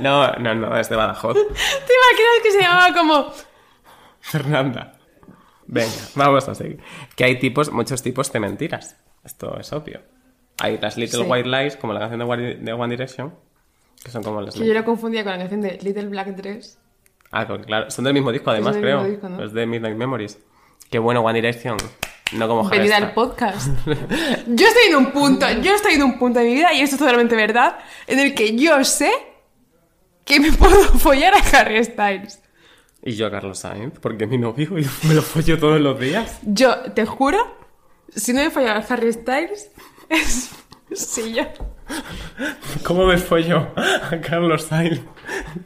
[0.00, 1.34] No, no, no, es de Badajoz.
[1.34, 3.32] ¿Te imaginas que se llamaba como...
[4.20, 4.94] Fernanda.
[5.66, 6.80] Venga, vamos a seguir.
[7.16, 8.96] Que hay tipos, muchos tipos de mentiras.
[9.24, 10.00] Esto es obvio.
[10.60, 11.30] Hay las Little Sí.
[11.30, 12.20] White Lies, como la canción
[12.64, 13.34] de One, Direction,
[14.02, 14.54] que son como las...
[14.54, 16.78] Que yo lo confundía con la canción de Little Black Dress.
[17.30, 18.98] Ah, claro, son del mismo disco además, del creo.
[18.98, 19.44] mismo disco, ¿no?
[19.44, 20.38] Es de Midnight Memories.
[20.90, 21.76] Qué bueno One Direction.
[22.32, 23.68] No como Venida al podcast.
[23.86, 26.96] Yo estoy en un punto, yo estoy en un punto de mi vida, y esto
[26.96, 29.10] es totalmente verdad, en el que yo sé
[30.26, 32.42] que me puedo follar a Harry Styles.
[33.02, 35.98] Y yo a Carlos Sainz, porque es mi novio y me lo follo todos los
[35.98, 36.38] días.
[36.42, 37.38] Yo, te juro,
[38.14, 39.70] si no me follado a Harry Styles,
[40.08, 40.50] es...
[40.90, 41.42] Sí, yo...
[42.82, 45.02] ¿Cómo me follo a Carlos Sainz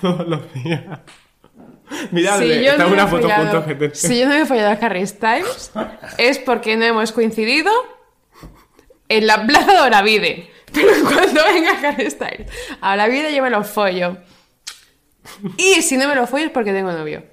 [0.01, 0.83] todos los días?
[2.11, 3.95] Miradle, si está no una foto follado- juntos que te...
[3.95, 5.71] Si yo no me he follado a Harry Styles,
[6.19, 7.71] es porque no hemos coincidido
[9.09, 10.51] en la plaza de Oravide.
[10.73, 12.51] Pero cuando venga Harry Styles
[12.81, 14.17] a Oravide yo me lo follo.
[15.57, 17.25] Y si no me lo follo es porque tengo novio.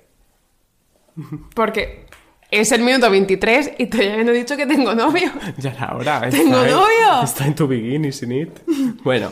[1.56, 2.06] Porque
[2.52, 5.32] es el minuto 23 y todavía no he dicho que tengo novio.
[5.58, 6.22] Ya era hora.
[6.30, 7.24] ¡Tengo está en- novio!
[7.24, 8.60] Está en tu bikini, sin it.
[9.04, 9.32] Bueno,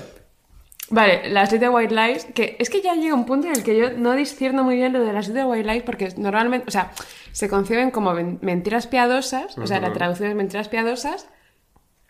[0.90, 3.78] Vale, las Little White Lies, que es que ya llega un punto en el que
[3.78, 6.92] yo no discierno muy bien lo de las Little White Lies porque normalmente, o sea,
[7.34, 11.28] se conciben como mentiras piadosas, o sea, la traducción es mentiras piadosas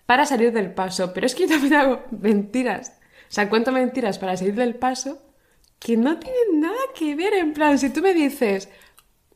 [0.05, 2.93] para salir del paso, pero es que yo también hago mentiras,
[3.23, 5.23] o sea, cuento mentiras para salir del paso
[5.79, 8.69] que no tienen nada que ver, en plan, si tú me dices,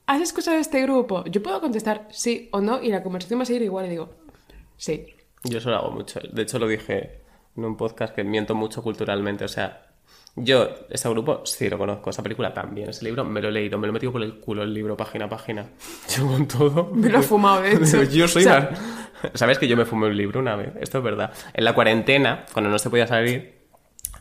[0.08, 1.24] ¿has escuchado este grupo?
[1.26, 4.10] Yo puedo contestar sí o no y la conversación va a seguir igual y digo,
[4.78, 5.06] sí.
[5.44, 6.20] yo eso lo hago mucho.
[6.32, 7.22] De hecho, lo dije
[7.56, 9.46] en un podcast que miento mucho culturalmente.
[9.46, 9.88] O sea,
[10.36, 12.10] yo, ese grupo, sí lo conozco.
[12.10, 12.90] Esa película también.
[12.90, 13.78] Ese libro me lo he leído.
[13.78, 15.66] Me lo he metido por el culo el libro, página a página.
[16.16, 16.90] Yo con todo.
[16.94, 18.04] Me lo he fumado, de hecho.
[18.04, 20.74] Yo soy O sea, la- ¿Sabes que yo me fumé un libro una vez?
[20.80, 21.32] Esto es verdad.
[21.54, 23.61] En la cuarentena, cuando no se podía salir,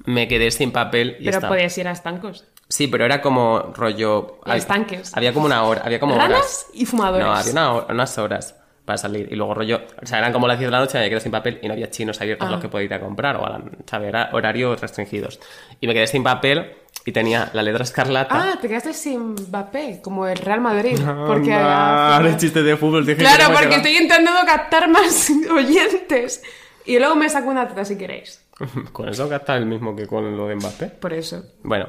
[0.06, 2.44] me quedé sin papel y Pero estaba- podías ir a estancos.
[2.68, 4.38] Sí, pero era como rollo...
[4.46, 5.16] Y estanques.
[5.16, 6.66] Había como una hora, había como Ranas horas.
[6.72, 7.26] y fumadores.
[7.26, 9.28] No, había una hora- unas horas para salir.
[9.30, 9.80] Y luego rollo...
[10.00, 11.74] O sea, eran como las 10 de la noche, me quedé sin papel y no
[11.74, 12.52] había chinos abiertos Ah.
[12.52, 13.36] los que podía ir a comprar.
[13.36, 14.08] O eran, ¿sabes?
[14.08, 15.40] Era horarios restringidos.
[15.80, 16.72] Y me quedé sin papel
[17.04, 18.36] y tenía la letra escarlata.
[18.52, 20.96] Ah, te quedaste sin Mbappé, como el Real Madrid.
[21.26, 23.04] porque Anda, había- ahora chiste de fútbol.
[23.04, 26.42] dije Claro, no porque estoy intentando captar más oyentes.
[26.86, 28.40] Y luego me saco una teta si queréis.
[28.92, 30.86] Con eso gasta el mismo que con lo de Mbappé.
[30.86, 31.44] Por eso.
[31.62, 31.88] Bueno,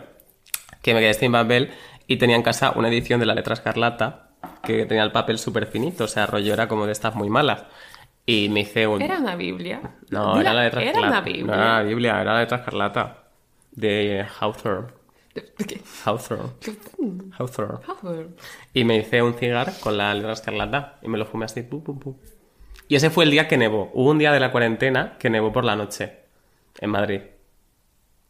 [0.82, 1.72] que me quedé sin papel
[2.08, 4.30] y tenía en casa una edición de la letra escarlata
[4.64, 7.64] que tenía el papel súper finito, o sea, rollo era como de estas muy malas.
[8.26, 9.02] Y me hice un...
[9.02, 9.82] Era una Biblia.
[10.10, 11.18] No, era la letra Era escarlata.
[11.18, 11.46] una Biblia.
[11.46, 13.18] No era la Biblia, era la letra escarlata.
[13.72, 14.88] De Hawthorne.
[15.34, 15.82] ¿De qué?
[16.06, 16.52] Hawthorne.
[17.38, 17.80] Hawthorne.
[17.86, 18.28] Joder.
[18.74, 21.68] Y me hice un cigar con la letra escarlata y me lo fumé así.
[22.88, 23.90] Y ese fue el día que nevó.
[23.94, 26.21] Hubo un día de la cuarentena que nevó por la noche.
[26.82, 27.22] En Madrid.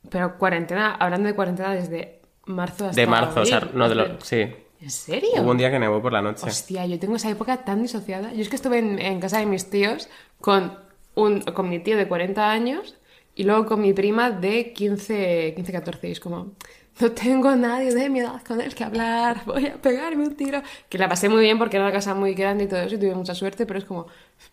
[0.10, 4.22] Pero cuarentena, hablando de cuarentena desde marzo hasta De marzo, o sea, no de lo...
[4.22, 4.48] Sí.
[4.82, 5.30] ¿En serio?
[5.38, 6.46] Hubo un día que nevó por la noche.
[6.46, 8.34] Hostia, yo tengo esa época tan disociada.
[8.34, 10.10] Yo es que estuve en, en casa de mis tíos
[10.40, 10.78] con,
[11.16, 12.96] un, con mi tío de 40 años
[13.36, 16.08] y luego con mi prima de 15, 15 14.
[16.10, 16.54] Y es como,
[17.02, 20.62] no tengo nadie de mi edad con el que hablar, voy a pegarme un tiro.
[20.90, 23.00] Que la pasé muy bien porque era una casa muy grande y todo eso y
[23.00, 24.08] tuve mucha suerte, pero es como,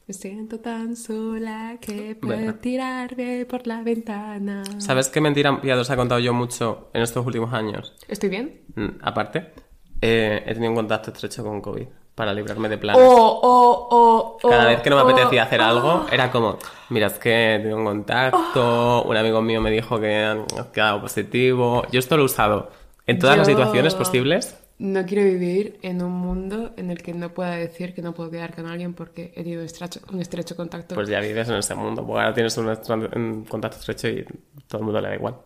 [0.06, 2.54] me siento tan sola que puedo Bueno.
[2.56, 4.62] tirarme por la ventana.
[4.78, 7.94] ¿Sabes qué mentira piadosa he contado yo mucho en estos últimos años?
[8.08, 8.60] ¿Estoy bien?
[8.74, 9.52] Mm, aparte,
[10.00, 11.86] eh, he tenido un contacto estrecho con COVID
[12.18, 13.00] para librarme de planes.
[13.00, 15.64] Oh, oh, oh, oh, Cada vez que no me oh, apetecía hacer oh.
[15.64, 20.16] algo, era como, mira, es que tengo un contacto, un amigo mío me dijo que
[20.24, 21.84] han quedado positivo.
[21.92, 22.72] Yo esto lo he usado
[23.06, 24.58] en todas las Yo situaciones posibles.
[24.80, 28.30] No quiero vivir en un mundo en el que no pueda decir que no puedo
[28.30, 30.96] quedar con alguien porque he tenido estrecho- un estrecho contacto.
[30.96, 32.66] Pues ya vives en ese mundo, porque ahora tienes un,
[33.14, 34.24] un contacto estrecho y
[34.66, 35.36] todo el mundo le da igual.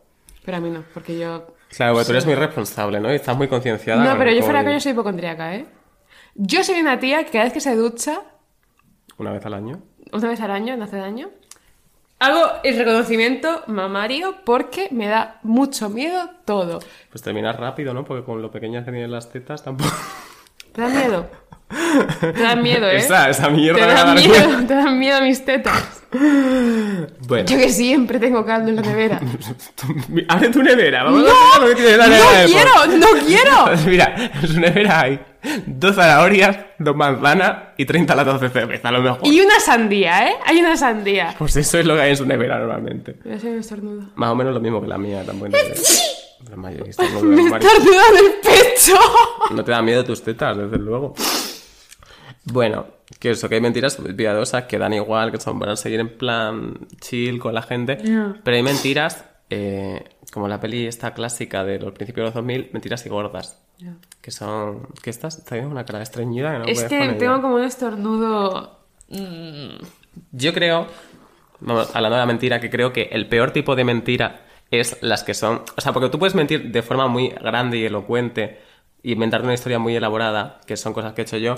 [0.43, 1.47] Pero a mí no, porque yo...
[1.69, 3.13] Claro, porque tú eres muy responsable, ¿no?
[3.13, 4.03] Y estás muy concienciada.
[4.03, 4.71] No, pero yo fuera COVID.
[4.71, 5.67] coño soy hipocondríaca, ¿eh?
[6.35, 8.21] Yo soy una tía que cada vez que se ducha,
[9.19, 9.83] Una vez al año.
[10.13, 11.31] una vez al año, no hace daño,
[12.19, 16.81] hago el reconocimiento mamario porque me da mucho miedo todo.
[17.11, 18.05] Pues terminas rápido, ¿no?
[18.05, 19.91] Porque con lo pequeñas que tienen las tetas tampoco...
[20.73, 21.27] ¿Te da miedo?
[22.21, 22.97] Te da miedo, ¿eh?
[22.97, 24.67] Esa, esa mierda Te da miedo, vergüenza.
[24.67, 26.03] te dan miedo mis tetas.
[27.27, 27.47] Bueno.
[27.47, 29.19] Yo que siempre tengo caldo en la nevera.
[30.29, 31.29] Abre tu nevera, vamos ¡No!
[31.31, 32.99] a ver lo que tiene la nevera ¡No quiero!
[32.99, 33.91] ¡No quiero!
[33.91, 35.21] Mira, en su nevera hay
[35.67, 39.21] dos zanahorias, dos manzanas y 30 latas de cerveza, a lo mejor.
[39.25, 40.35] Y una sandía, ¿eh?
[40.45, 41.35] Hay una sandía.
[41.39, 43.17] Pues eso es lo que hay en su nevera normalmente.
[43.25, 44.03] Voy a un estornudo.
[44.15, 45.51] Más o menos lo mismo que la mía, tampoco.
[46.51, 47.65] La mayorista, no, Me Mari.
[47.65, 48.97] estornudo en el pecho.
[49.53, 51.15] No te da miedo tus tetas, desde luego.
[52.45, 52.87] Bueno,
[53.21, 56.79] que eso, que hay mentiras piadosas que dan igual, que son para seguir en plan
[57.01, 57.99] chill con la gente.
[58.03, 58.35] Ya.
[58.43, 62.71] Pero hay mentiras, eh, como la peli esta clásica de los principios de los 2000,
[62.73, 63.63] mentiras y gordas.
[64.21, 64.89] Que son...
[65.03, 65.39] ¿Qué estás?
[65.39, 67.19] Está viendo una cara estreñida que no es que ella.
[67.19, 68.79] tengo como un estornudo.
[70.31, 70.87] Yo creo,
[71.61, 75.25] vamos, hablando de la mentira, que creo que el peor tipo de mentira es las
[75.25, 75.63] que son...
[75.77, 78.61] O sea, porque tú puedes mentir de forma muy grande y elocuente
[79.03, 81.57] inventarte una historia muy elaborada, que son cosas que he hecho yo,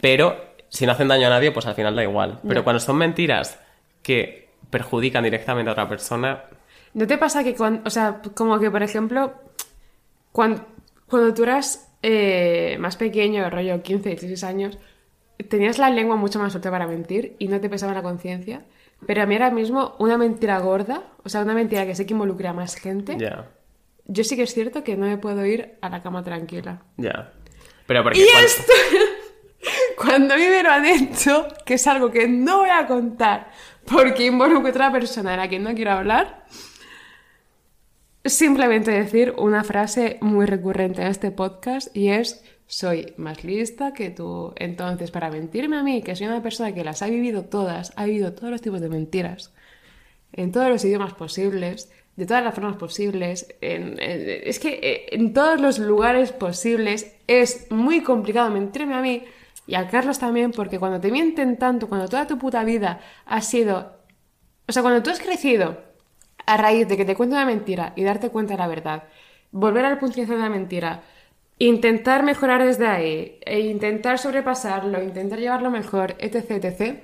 [0.00, 0.36] pero
[0.68, 2.40] si no hacen daño a nadie, pues al final da igual.
[2.42, 2.64] Pero Ya.
[2.64, 3.58] cuando son mentiras
[4.02, 6.44] que perjudican directamente a otra persona,
[6.94, 9.34] ¿No te pasa que cuando, o sea, como que por ejemplo,
[10.32, 10.64] cuando,
[11.06, 14.78] cuando tú eras eh, más pequeño, rollo 15, 16 años,
[15.48, 18.62] tenías la lengua mucho más suelta para mentir y no te pesaba la conciencia?
[19.06, 22.14] Pero a mí ahora mismo una mentira gorda, o sea, una mentira que sé que
[22.14, 23.50] involucra a más gente, ya,
[24.06, 26.82] yo sí que es cierto que no me puedo ir a la cama tranquila.
[26.96, 27.30] ya.
[27.86, 28.20] Pero porque...
[28.20, 28.72] Y cuando- esto,
[29.96, 33.50] cuando a mí me lo han hecho, que es algo que no voy a contar
[33.86, 36.44] porque involucra a otra persona a la que no quiero hablar,
[38.24, 44.10] simplemente decir una frase muy recurrente en este podcast y es soy más lista que
[44.10, 44.52] tú.
[44.56, 48.06] Entonces, para mentirme a mí, que soy una persona que las ha vivido todas, ha
[48.06, 49.52] vivido todos los tipos de mentiras,
[50.32, 55.06] en todos los idiomas posibles, de todas las formas posibles, en- en- es que eh,
[55.12, 59.22] en todos los lugares posibles es muy complicado mentirme a mí
[59.66, 63.40] y a Carlos también, porque cuando te mienten tanto, cuando toda tu puta vida ha
[63.40, 63.96] sido...
[64.68, 65.78] O sea, cuando tú has crecido
[66.46, 69.04] a raíz de que te cuento una mentira y darte cuenta de la verdad,
[69.50, 71.02] volver al punto de la mentira,
[71.58, 77.00] intentar mejorar desde ahí, e intentar sobrepasarlo, intentar llevarlo mejor, etc, etc,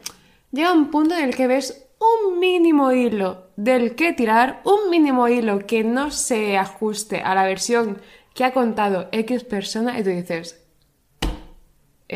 [0.51, 5.29] llega un punto en el que ves un mínimo hilo del que tirar, un mínimo
[5.29, 7.99] hilo que no se ajuste a la versión
[8.35, 10.62] que ha contado X persona y tú dices,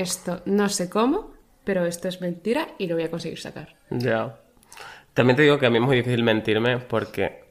[0.00, 3.74] esto no sé cómo, pero esto es mentira y lo voy a conseguir sacar.
[3.90, 4.36] Ya.
[5.14, 7.44] También te digo que a mí es muy difícil mentirme porque,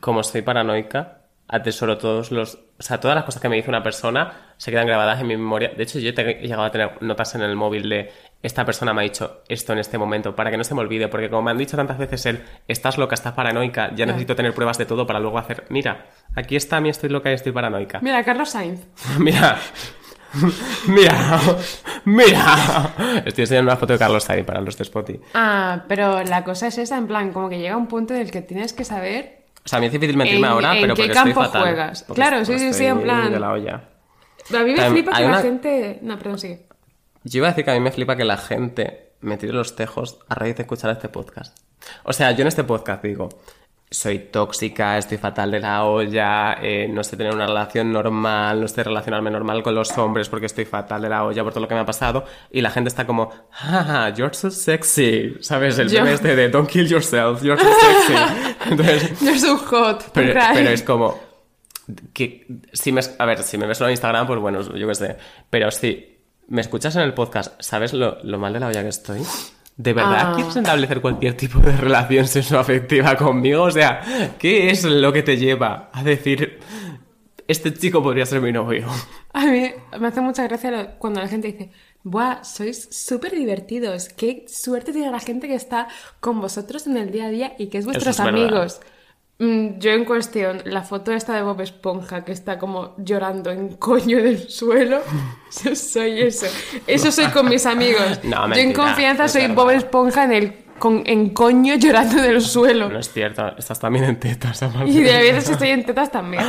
[0.00, 2.54] como soy paranoica, atesoro todos los.
[2.78, 5.36] O sea, todas las cosas que me dice una persona se quedan grabadas en mi
[5.36, 5.70] memoria.
[5.76, 8.10] De hecho, yo he llegado a tener notas en el móvil de
[8.42, 11.08] esta persona me ha dicho esto en este momento para que no se me olvide.
[11.08, 14.52] Porque, como me han dicho tantas veces él, estás loca, estás paranoica, ya necesito tener
[14.52, 15.64] pruebas de todo para luego hacer.
[15.68, 18.00] Mira, aquí está mi estoy loca y estoy paranoica.
[18.02, 18.86] Mira, Carlos Sainz.
[19.18, 19.58] Mira.
[20.88, 21.40] Mira.
[22.04, 23.22] Mira.
[23.24, 25.20] Estoy enseñando una foto de Carlos Sainz para los de Spotify.
[25.34, 28.30] Ah, pero la cosa es esa, en plan, como que llega un punto en el
[28.30, 30.94] que tienes que saber O sea, a mí es difícil mentirme ¿En- ahora, en pero
[30.94, 31.62] qué porque campo estoy fatal.
[31.62, 32.02] juegas?
[32.04, 33.74] Porque Claro, sí, sí, sí, en plan- de la olla.
[33.74, 35.98] A mí me También flipa que la gente...
[36.02, 36.66] No, perdón, sigue.
[37.24, 39.76] Yo iba a decir que a mí me flipa que la gente me tire los
[39.76, 41.56] tejos a raíz de escuchar este podcast.
[42.02, 43.28] O sea, yo en este podcast digo,
[43.92, 48.68] soy tóxica, estoy fatal de la olla, eh, no sé tener una relación normal, no
[48.68, 51.68] sé relacionarme normal con los hombres porque estoy fatal de la olla por todo lo
[51.68, 52.24] que me ha pasado.
[52.50, 55.36] Y la gente está como, jaja, you're so sexy.
[55.40, 55.78] ¿Sabes?
[55.78, 58.14] El meme este de don't kill yourself, you're so sexy.
[58.70, 60.04] Entonces, You're so hot.
[60.12, 61.20] pero, pero es como,
[62.12, 64.94] que si me, a ver, si me ves solo en Instagram, pues bueno, yo qué
[64.94, 65.16] sé.
[65.50, 68.88] Pero si me escuchas en el podcast, ¿sabes lo, lo mal de la olla que
[68.88, 69.20] estoy?
[69.76, 70.32] ¿De verdad Ah.
[70.36, 73.62] quieres establecer cualquier tipo de relación sexoafectiva conmigo?
[73.64, 76.58] O sea, ¿qué es lo que te lleva a decir
[77.48, 78.86] este chico podría ser mi novio?
[79.32, 81.70] A mí me hace mucha gracia cuando la gente dice,
[82.04, 82.44] ¡buah!
[82.44, 84.08] Sois súper divertidos.
[84.10, 85.88] Qué suerte tiene la gente que está
[86.20, 88.80] con vosotros en el día a día y que es vuestros es amigos.
[89.78, 94.22] Yo en cuestión, la foto esta de Bob Esponja que está como llorando en coño
[94.22, 95.00] del suelo,
[95.64, 96.46] yo soy eso.
[96.86, 98.20] Eso soy con mis amigos.
[98.22, 99.48] No, yo en mentira, confianza soy.
[99.48, 102.88] Bob Esponja en el con, en coño llorando del suelo.
[102.88, 104.88] No es cierto, estás también en tetas, aparte.
[104.92, 106.44] Y de veces estoy en tetas también.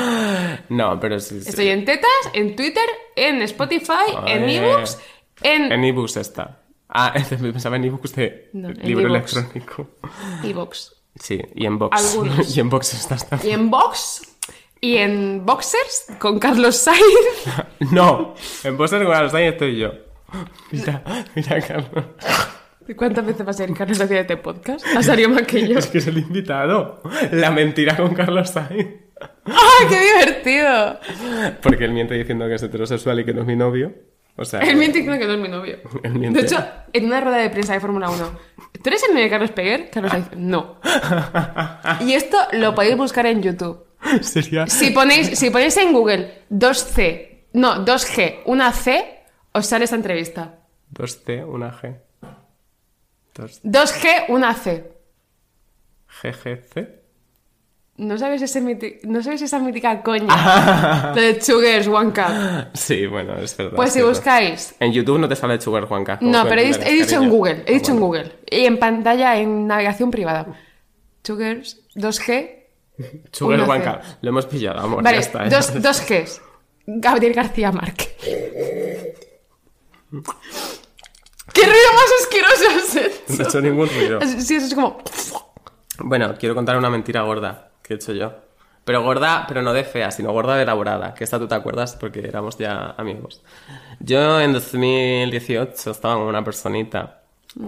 [0.70, 1.50] No, pero sí, sí.
[1.50, 5.00] Estoy en tetas, en Twitter, en Spotify, en ebooks,
[5.42, 6.60] en En ebooks está.
[6.90, 9.90] Ah, pensaba en ebooks de No, en libro electrónico.
[10.44, 11.03] ebooks.
[11.20, 11.98] Sí, y en box.
[12.16, 12.56] Algunos.
[12.58, 13.60] Y en box estás Y también.
[13.60, 14.22] en box
[14.82, 17.02] y en boxers con Carlos Sainz.
[17.92, 19.92] No, en boxers con Alzheimer estoy yo.
[20.72, 21.04] Mira,
[21.36, 22.06] mira, Carlos.
[22.98, 24.86] ¿Cuántas veces va a ser Carlos haciendo este podcast?
[24.96, 25.78] Ha salido más que yo.
[25.80, 27.02] Es que es el invitado.
[27.32, 28.88] La mentira con Carlos Sainz.
[29.46, 31.00] ¡Ah, qué divertido!
[31.62, 33.94] Porque él miente diciendo que es heterosexual y que no es mi novio.
[34.36, 35.78] O sea, Él miente diciendo que no es mi novio.
[36.04, 36.40] Él miente.
[36.40, 38.40] De hecho, en una rueda de prensa de Fórmula 1,
[38.84, 39.90] ¿tú eres el novio de Carlos Peguer?
[39.90, 40.78] Carlos Sainz, no.
[42.02, 43.86] Y esto lo podéis buscar en YouTube.
[44.22, 44.68] sería.
[44.68, 50.60] Si ponéis, si ponéis en Google 2C, no, 2G, una C, os sale esta entrevista.
[50.94, 51.96] 2C, una G.
[53.36, 54.92] 2 2G, una C.
[56.22, 57.03] GGC.
[57.96, 58.60] ¿No sabes, ese
[59.04, 61.14] ¿No sabes esa mítica coña?
[61.16, 62.72] De Sugars One Cup.
[62.74, 63.76] Sí, bueno, es verdad.
[63.76, 64.10] Pues es si cierto.
[64.10, 64.74] buscáis...
[64.80, 66.18] En YouTube no te sale Sugar Juanca.
[66.18, 67.30] como No, pero he, dicho en.
[67.30, 68.00] Google, he dicho en.
[68.00, 68.40] Google.
[68.50, 70.48] Y en pantalla, en navegación privada.
[71.24, 72.64] Sugars 2G.
[73.32, 74.02] Sugar una Juanca.
[74.22, 75.04] Lo hemos pillado, amor.
[75.04, 75.46] Vale, ya está.
[75.46, 75.50] ¿eh?
[75.50, 76.42] dos, dos Gs.
[76.88, 78.16] Gabriel García Márquez.
[81.54, 83.44] ¿Qué ruido más asqueroso has No he hecho?
[83.44, 84.20] hecho ningún ruido.
[84.40, 84.98] Sí, eso es como...
[86.00, 88.34] Bueno, quiero contar una mentira gorda que he hecho yo.
[88.86, 91.14] Pero gorda, pero no de fea, sino gorda de elaborada.
[91.14, 93.42] Que esta tú te acuerdas porque éramos ya amigos.
[94.00, 97.20] Yo en 2018 estaba con una personita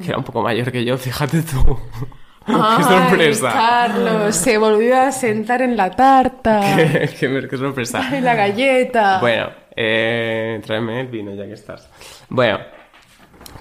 [0.01, 1.79] que era un poco mayor que yo, fíjate tú.
[2.45, 3.51] ¡Qué sorpresa!
[3.51, 6.61] Carlos, se volvió a sentar en la tarta.
[6.75, 8.01] qué, qué- qué sorpresa!
[8.11, 9.19] Ay, la galleta.
[9.19, 11.89] Bueno, eh, tráeme el vino ya que estás.
[12.29, 12.59] Bueno,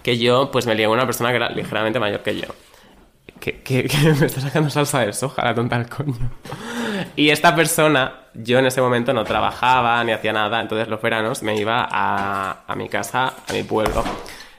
[0.03, 2.49] que yo pues me lié con una persona que era ligeramente mayor que yo.
[3.45, 6.31] Que, que- que me está sacando salsa de soja, la tonta del coño.
[7.15, 11.43] Y esta persona, yo en ese momento no trabajaba ni hacía nada, entonces los veranos
[11.43, 14.03] me iba a, a mi casa, a mi pueblo.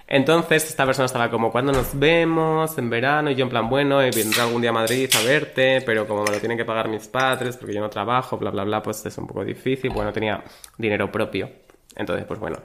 [0.08, 3.32] Entonces esta persona estaba como, ¿cuándo nos vemos en verano?
[3.32, 6.30] Y yo en plan, bueno, vendré algún día a Madrid a verte, pero como me
[6.32, 9.18] lo tienen que pagar mis padres, porque yo no trabajo, bla, bla, bla, pues es
[9.18, 10.44] un poco difícil, bueno, tenía
[10.78, 11.50] dinero propio.
[11.96, 12.60] Entonces, pues bueno.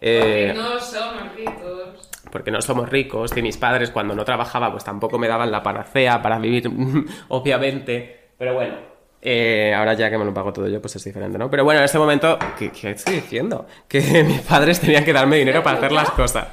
[0.00, 2.07] Eh, no somos ricos.
[2.30, 5.62] Porque no somos ricos y mis padres cuando no trabajaba pues tampoco me daban la
[5.62, 6.70] panacea para vivir,
[7.28, 8.30] obviamente.
[8.38, 8.74] Pero bueno,
[9.20, 11.50] eh, ahora ya que me lo pago todo yo pues es diferente, ¿no?
[11.50, 13.66] Pero bueno, en ese momento, ¿qué, qué estoy diciendo?
[13.88, 16.48] Que mis padres tenían que darme dinero para hacer las cosas.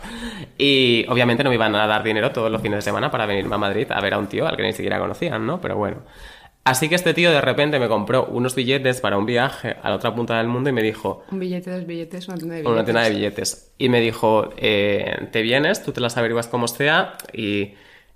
[0.57, 3.55] Y obviamente no me iban a dar dinero todos los fines de semana para venirme
[3.55, 5.61] a Madrid a ver a un tío al que ni siquiera conocían, ¿no?
[5.61, 5.97] Pero bueno.
[6.65, 9.95] Así que este tío de repente me compró unos billetes para un viaje a la
[9.95, 12.73] otra punta del mundo y me dijo, Un billete, dos billetes, una tienda de billetes.
[12.73, 13.71] una tienda de billetes.
[13.77, 17.75] Y me dijo, eh, te vienes, tú te las averiguas como sea y,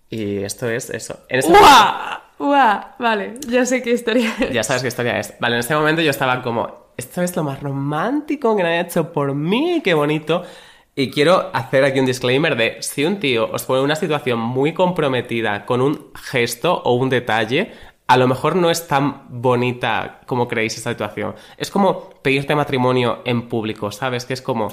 [0.10, 1.20] y esto es eso.
[1.30, 2.22] En ese ¡Uah!
[2.40, 2.96] ¡Uah!
[2.98, 4.52] Vale, ya sé qué historia es.
[4.52, 5.36] ya sabes qué historia es.
[5.40, 8.82] Vale, en ese momento yo estaba como, esto es lo más romántico que nadie ha
[8.82, 10.42] hecho por mí, qué bonito.
[10.96, 14.40] Y quiero hacer aquí un disclaimer de si un tío os pone en una situación
[14.40, 17.72] muy comprometida con un gesto o un detalle,
[18.10, 21.36] a lo mejor no es tan bonita como creéis esa situación.
[21.58, 24.26] Es como pedirte matrimonio en público, ¿sabes?
[24.26, 24.70] Que es como,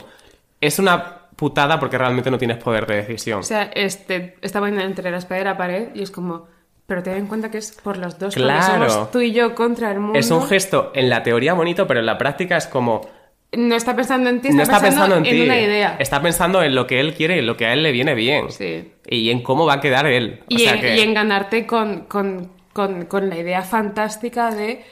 [0.60, 3.40] es una putada porque realmente no tienes poder de decisión.
[3.40, 6.46] O sea, este, estaba entre la espada y la pared y es como...
[6.86, 8.34] Pero ten en cuenta que es por los dos.
[8.34, 8.88] Claro.
[8.88, 10.18] somos tú y yo contra el mundo.
[10.18, 13.06] Es un gesto en la teoría bonito, pero en la práctica es como,
[13.52, 15.42] No está pensando en ti, está, no está pensando en, ti.
[15.42, 15.96] una idea.
[15.98, 18.14] Está pensando en lo que él quiere y en lo que a él le viene
[18.14, 18.50] bien.
[18.52, 18.92] Sí.
[19.04, 20.40] Y en cómo va a quedar él.
[20.42, 24.50] O Y, sea en, que- y en ganarte con, con, con, con la idea fantástica
[24.50, 24.84] de...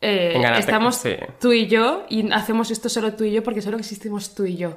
[0.00, 1.14] eh, estamos sí.
[1.40, 4.56] tú y yo y hacemos esto solo tú y yo porque solo existimos tú y
[4.56, 4.74] yo.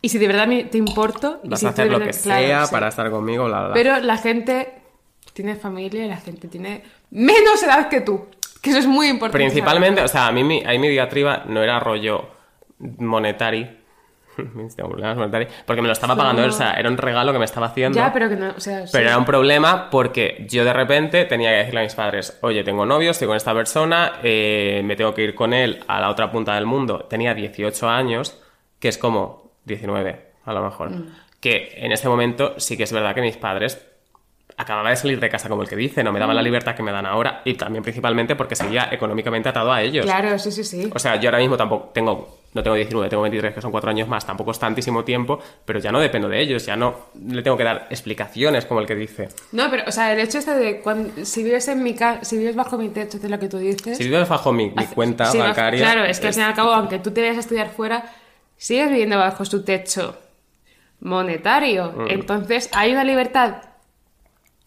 [0.00, 1.40] Y si de verdad me- te importo...
[1.42, 2.72] y vas si a hacer lo verdad- que claro, sea sí.
[2.72, 3.74] para estar conmigo, bla, bla.
[3.74, 4.72] Pero la gente
[5.32, 8.26] tiene familia y la gente tiene menos edad que tú.
[8.62, 9.38] Que eso es muy importante.
[9.44, 12.28] Principalmente, o sea, a mí mi, ahí mi diatriba no era rollo
[12.98, 13.70] monetary, Mis
[14.76, 15.52] problemas monetarios.
[15.66, 17.96] Porque me lo estaba pagando o sea, era un regalo que me estaba haciendo.
[17.96, 18.90] Ya, pero que no, o sea, sí.
[18.92, 22.62] Pero era un problema porque yo de repente tenía que decirle a mis padres, oye,
[22.64, 26.08] tengo novio, estoy con esta persona, eh, me tengo que ir con él a la
[26.10, 27.06] otra punta del mundo.
[27.08, 28.38] Tenía 18 años,
[28.78, 30.90] que es como 19, a lo mejor.
[30.90, 31.06] Mm.
[31.40, 33.86] Que en ese momento sí que es verdad que mis padres
[34.56, 36.20] acababa de salir de casa como el que dice, no me Mm.
[36.20, 39.80] daban la libertad que me dan ahora y también principalmente porque seguía económicamente atado a
[39.80, 40.04] ellos.
[40.04, 40.90] Claro, sí, sí, sí.
[40.94, 43.90] O sea, yo ahora mismo tampoco tengo, no tengo 19, tengo 23, que son cuatro
[43.90, 47.42] años más, tampoco es tantísimo tiempo, pero ya no dependo de ellos, ya no le
[47.42, 49.28] tengo que dar explicaciones como el que dice.
[49.52, 52.36] No, pero, o sea, el hecho este de cuando, si vives en mi casa, si
[52.38, 53.96] vives bajo mi techo, de lo que tú dices.
[53.96, 55.80] Si vives bajo mi, mi cuenta bancaria.
[55.80, 58.04] Claro, es que al fin y al cabo, aunque tú te vayas a estudiar fuera,
[58.56, 60.18] sigues viviendo bajo su techo
[61.00, 61.92] monetario.
[61.96, 62.06] Mm.
[62.10, 63.62] Entonces, hay una libertad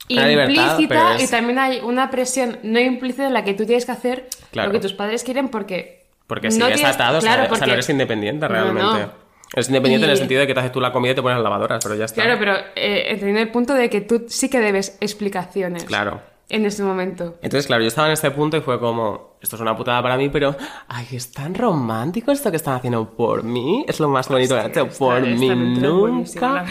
[0.07, 3.91] implícita es- y también hay una presión no implícita en la que tú tienes que
[3.91, 4.69] hacer Claro.
[4.69, 6.02] lo que tus padres quieren porque.
[6.33, 8.81] Porque no sigues tienes- atado, o sea, claro, o sea, no eres independiente No, realmente.
[8.81, 9.23] no.
[9.55, 11.37] Eres independiente en el sentido de que te haces tú la comida y te pones
[11.37, 12.23] las lavadoras, pero ya está.
[12.23, 15.83] Claro, pero eh, entendiendo el punto de que tú sí que debes explicaciones.
[15.83, 16.21] Claro.
[16.49, 17.35] En ese momento.
[17.41, 20.17] Entonces, claro, yo estaba en este punto y fue como, esto es una putada para
[20.17, 20.55] mí, pero,
[20.87, 23.85] ay, es tan romántico esto que están haciendo por mí.
[23.87, 26.65] Es lo más bonito que han hecho por mí es nunca.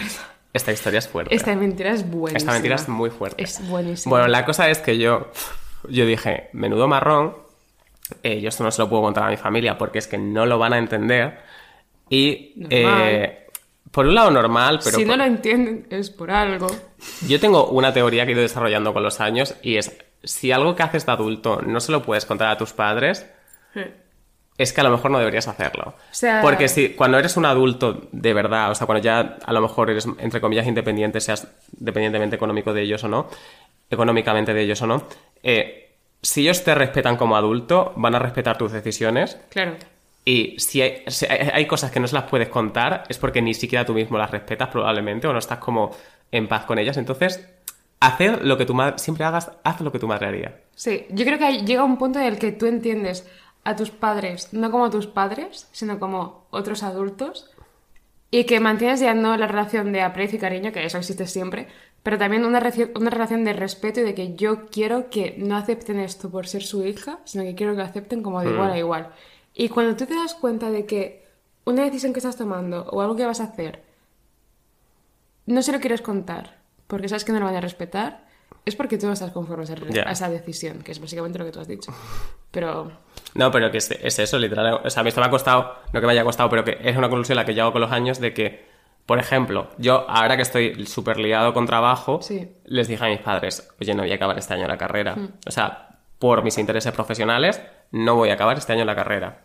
[0.53, 1.33] Esta historia es fuerte.
[1.33, 2.37] Esta mentira es buenísima.
[2.37, 3.43] Esta mentira es muy fuerte.
[3.43, 4.11] Es buenísima.
[4.11, 5.31] Bueno, la cosa es que yo,
[5.89, 7.33] yo dije, menudo marrón,
[8.21, 10.45] eh, yo esto no se lo puedo contar a mi familia porque es que no
[10.45, 11.39] lo van a entender.
[12.09, 13.01] Y, Normal.
[13.05, 13.39] eh,
[13.91, 16.67] por un lado normal, pero si por- no lo entienden, es por algo.
[17.27, 20.75] yo tengo una teoría que he ido desarrollando con los años y es, si algo
[20.75, 23.25] que haces de adulto no se lo puedes contar a tus padres,
[24.57, 25.95] es que a lo mejor no deberías hacerlo.
[26.11, 29.61] sea- Porque si cuando eres un adulto de verdad, o sea, cuando ya a lo
[29.61, 33.27] mejor eres, entre comillas, independiente, seas dependientemente económico de ellos o no,
[33.89, 35.07] económicamente de ellos o no,
[35.41, 35.82] eh,
[36.23, 39.37] si ellos te respetan como adulto, van a respetar tus decisiones.
[39.49, 39.75] Claro.
[40.25, 43.53] Y si hay, si hay- cosas que no se las puedes contar, es porque ni
[43.53, 45.91] siquiera tú mismo las respetas probablemente, o no estás como
[46.31, 46.95] en paz con ellas.
[46.97, 47.45] Entonces,
[47.99, 50.61] hacer lo que tu madre, siempre hagas, haz lo que tu madre haría.
[50.75, 53.27] Sí, yo creo que llega un punto en el que tú entiendes
[53.65, 57.49] a tus padres no como tus padres, sino como otros adultos.
[58.31, 61.67] Y que mantienes ya no la relación de aprecio y cariño, que eso existe siempre,
[62.03, 62.61] pero también una,
[62.95, 66.63] una relación de respeto y de que yo quiero que no acepten esto por ser
[66.63, 69.09] su hija, sino que quiero que lo acepten como de igual a igual.
[69.53, 71.25] Y cuando tú te das cuenta de que
[71.65, 73.81] una decisión que estás tomando o algo que vas a hacer
[75.45, 78.25] no se lo quieres contar porque sabes que no lo van a respetar,
[78.65, 80.03] es porque tú no estás conforme a esa, Ya.
[80.07, 81.93] a esa decisión, que es básicamente lo que tú has dicho.
[82.51, 82.91] Pero
[83.33, 84.81] No, pero que es, es eso, literal.
[84.83, 86.77] O sea, a mí esto me ha costado, no que me haya costado, pero que
[86.81, 88.65] es una conclusión a la que llego con los años de que,
[89.05, 92.49] por ejemplo, yo ahora que estoy súper liado con trabajo, Sí.
[92.65, 95.15] les dije a mis padres, oye, no voy a acabar este año la carrera.
[95.45, 95.89] O sea,
[96.19, 99.41] por mis intereses profesionales, no voy a acabar este año la carrera.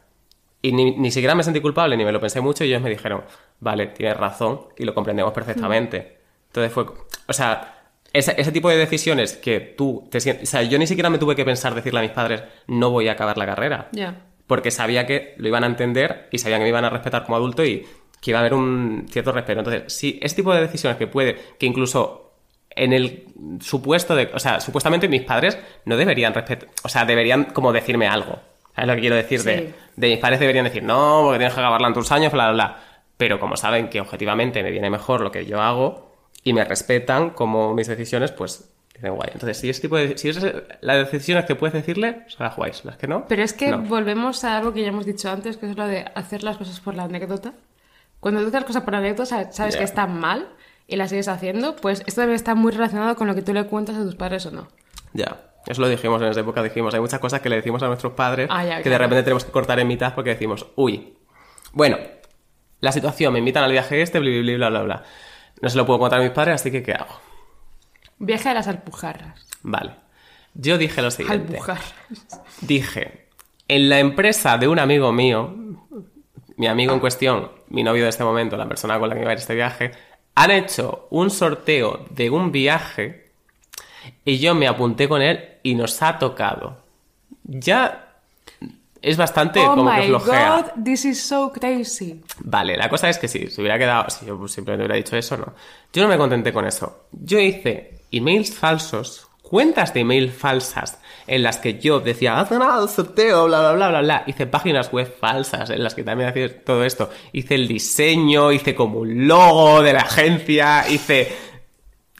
[0.63, 2.91] Y ni, ni siquiera me sentí culpable, ni me lo pensé mucho, y ellos me
[2.91, 3.23] dijeron,
[3.61, 6.19] vale, tienes razón, y lo comprendemos perfectamente.
[6.49, 6.85] Entonces fue,
[7.27, 7.75] o sea,
[8.13, 11.19] ese, ese tipo de decisiones que tú te sientes, o sea, yo ni siquiera me
[11.19, 14.23] tuve que pensar decirle a mis padres, no voy a acabar la carrera ya.
[14.47, 17.37] porque sabía que lo iban a entender y sabían que me iban a respetar como
[17.37, 17.87] adulto y
[18.21, 19.61] que iba a haber un cierto respeto.
[19.61, 22.33] Entonces, si ese tipo de decisiones que puede, que incluso
[22.71, 23.25] en el
[23.61, 28.07] supuesto de, o sea, supuestamente mis padres no deberían respetar, o sea, deberían como decirme
[28.07, 28.39] algo.
[28.75, 29.43] ¿Sabes lo que quiero decir?
[29.43, 29.75] De, Sí.
[29.97, 32.53] de mis padres deberían decir, no, porque tienes que acabarla en tus años, bla, bla,
[32.53, 32.81] bla.
[33.17, 36.15] Pero como saben que objetivamente me viene mejor lo que yo hago
[36.45, 39.31] y me respetan como mis decisiones, pues dicen guay.
[39.33, 42.85] Entonces, si ese tipo de, si esas las decisiones que puedes decirle, se las guays.
[42.85, 43.27] Las que no.
[43.27, 43.79] Pero es que no.
[43.79, 46.79] volvemos a algo que ya hemos dicho antes, que es lo de hacer las cosas
[46.79, 47.55] por la anécdota.
[48.21, 49.79] Cuando tú haces cosas por anécdota, sabes, Ya.
[49.79, 50.49] que están mal
[50.87, 53.65] y las sigues haciendo, pues esto debe estar muy relacionado con lo que tú le
[53.67, 54.69] cuentas a tus padres o no.
[55.13, 57.87] Ya, eso lo dijimos en esa época, dijimos, hay muchas cosas que le decimos a
[57.87, 58.91] nuestros padres Ah, ya, que claro.
[58.95, 61.17] de repente tenemos que cortar en mitad porque decimos, uy,
[61.73, 61.99] bueno,
[62.81, 65.03] la situación, me invitan al viaje este, bla, bla, bla, bla.
[65.61, 67.21] No se lo puedo contar a mis padres, así que ¿qué hago?
[68.19, 69.47] Viaje a las alpujarras.
[69.63, 69.93] Vale.
[70.55, 71.53] Yo dije lo siguiente.
[71.55, 71.95] Alpujarras.
[72.63, 73.29] Dije,
[73.69, 75.55] en la empresa de un amigo mío,
[76.59, 79.31] mi amigo en cuestión, mi novio de este momento, la persona con la que iba
[79.31, 79.93] a ir este viaje,
[80.35, 83.31] han hecho un sorteo de un viaje
[84.25, 86.77] y yo me apunté con él y nos ha tocado.
[87.45, 88.09] Ya
[89.01, 90.51] es bastante Oh como que my flojea.
[90.57, 92.21] god, this is so crazy.
[92.41, 95.37] Vale, la cosa es que si se hubiera quedado, si yo simplemente hubiera dicho eso,
[95.37, 95.55] no.
[95.93, 97.05] Yo no me contenté con eso.
[97.13, 102.87] Yo hice emails falsos, cuentas de email falsas, en las que yo decía, haz nada
[102.89, 104.25] sorteo, bla, bla, bla, bla, bla.
[104.27, 107.11] Hice páginas web falsas, en las que también hacía todo esto.
[107.33, 111.29] Hice el diseño, hice como un logo de la agencia, hice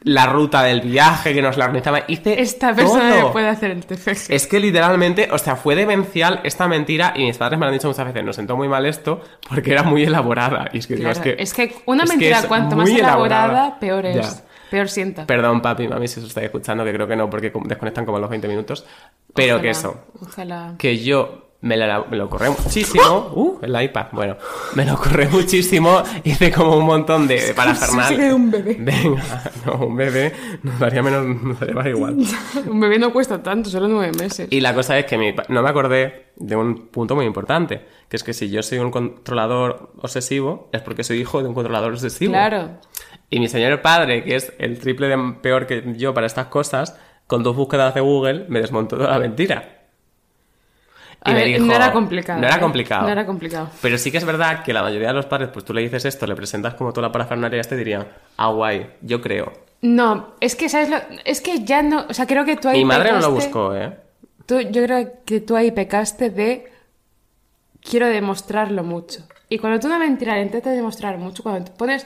[0.03, 2.03] la ruta del viaje que nos la organizaba.
[2.07, 3.33] Hice Esta persona todo.
[3.33, 4.33] puede hacer el TFG.
[4.33, 7.75] Es que literalmente, o sea, fue demencial esta mentira y mis padres me lo han
[7.75, 10.69] dicho muchas veces, nos sentó muy mal esto porque era muy elaborada.
[10.73, 12.99] Y es que, digo, Claro, es que, una es que mentira es cuanto más muy
[12.99, 14.17] elaborada, peor es.
[14.17, 14.45] Ya.
[14.71, 15.27] Peor sienta.
[15.27, 18.21] Perdón, papi, mami, si os estáis escuchando, que creo que no, porque desconectan como a
[18.21, 18.85] los 20 minutos.
[19.35, 20.75] Pero Ojalá, que eso, Ojalá.
[20.79, 23.33] que yo me, la- me lo corré muchísimo.
[23.35, 24.07] Uh, el iPad.
[24.13, 24.37] Bueno,
[24.75, 26.03] me lo corré muchísimo.
[26.25, 28.17] Hice como un montón de, de parafernalia.
[28.29, 28.77] sí un bebé.
[28.79, 29.23] Venga,
[29.67, 30.33] no, un bebé
[30.63, 32.17] nos daría menos, nos daría más igual.
[32.69, 34.49] Un bebé no cuesta tanto, solo nueve meses.
[34.51, 38.17] Y la cosa es que mi no me acordé de un punto muy importante, que
[38.17, 41.93] es que si yo soy un controlador obsesivo, es porque soy hijo de un controlador
[41.93, 42.33] obsesivo.
[42.33, 42.79] Claro.
[43.31, 46.99] Y mi señor padre, que es el triple de peor que yo para estas cosas,
[47.27, 49.78] con dos búsquedas de Google me desmontó toda la mentira.
[51.35, 52.41] Ver, no era complicado.
[52.41, 52.61] No era ¿eh?
[52.61, 53.03] complicado.
[53.03, 53.71] No era complicado.
[53.83, 56.05] Pero sí que es verdad que la mayoría de los padres, pues tú le dices
[56.05, 58.07] esto, le presentas como toda la parafernalia, te dirían,
[58.37, 59.53] ah, guay, yo creo.
[59.83, 60.97] No, es que, ¿sabes lo?
[61.25, 62.07] Es que ya no.
[62.09, 62.79] O sea, creo que tú ahí.
[62.79, 63.97] Mi madre no lo buscó, ¿eh?
[64.47, 66.73] tú- yo creo que tú ahí pecaste de.
[67.81, 69.21] Quiero demostrarlo mucho.
[69.49, 72.05] Y cuando tú una mentira le intentas demostrar mucho, cuando te pones.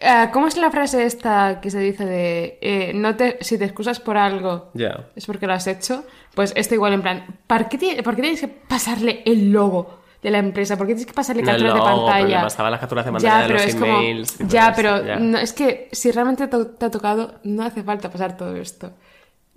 [0.00, 2.58] Eh, ¿Cómo es la frase esta que se dice de.
[2.60, 4.70] eh, no te, si te excusas por algo.
[4.74, 5.08] Ya.
[5.16, 8.40] es porque lo has hecho, pues esto igual en plan, ¿por qué, por qué tienes
[8.40, 10.76] que pasarle el logo de la empresa?
[10.76, 12.42] ¿Por qué tienes que pasarle No capturas de pero pantalla?
[12.42, 15.16] pasaba las capturas de pantalla de pero los es emails ya, pero ya.
[15.18, 18.92] no, es que si realmente te, te ha tocado, no hace falta pasar todo esto.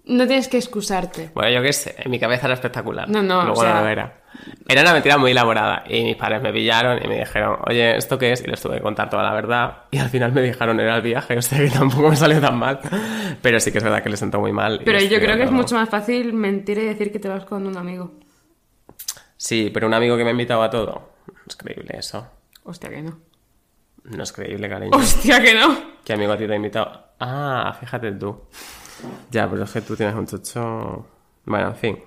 [0.07, 1.31] No tienes que excusarte.
[1.33, 3.09] Bueno, yo qué sé, en mi cabeza era espectacular.
[3.09, 4.21] No, no, Luego o sea- no lo era.
[4.67, 5.83] Era una mentira muy elaborada.
[5.87, 8.41] Y mis padres me pillaron y me dijeron, oye, ¿esto qué es?
[8.43, 9.83] Y les tuve que contar toda la verdad.
[9.91, 12.57] Y al final me dijeron, era el viaje, o sea que tampoco me salió tan
[12.57, 12.79] mal.
[13.41, 14.81] Pero sí que es verdad que les sentó muy mal.
[14.85, 17.65] Pero yo creo que es mucho más fácil mentir y decir que te vas con
[17.65, 18.11] un amigo.
[19.37, 21.13] Sí, pero un amigo que me ha invitado a todo.
[21.47, 22.27] Es creíble eso.
[22.63, 23.19] Hostia, que no.
[24.03, 24.95] No es creíble, cariño.
[24.95, 25.95] Hostia, que no.
[26.03, 27.05] ¿Qué amigo a ti te ha invitado?
[27.19, 28.47] Ah, fíjate tú.
[29.31, 31.05] Ya, pero es que tú tienes un chocho...
[31.45, 31.99] Bueno, en fin.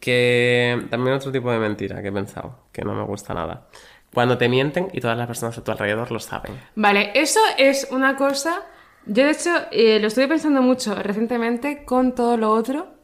[0.00, 3.66] Que también otro tipo de mentira que he pensado, que no me gusta nada.
[4.14, 6.58] Cuando te mienten y todas las personas a tu alrededor lo saben.
[6.76, 8.62] Vale, eso es una cosa.
[9.06, 12.94] Yo, de hecho, eh, lo estuve pensando mucho recientemente con todo lo otro.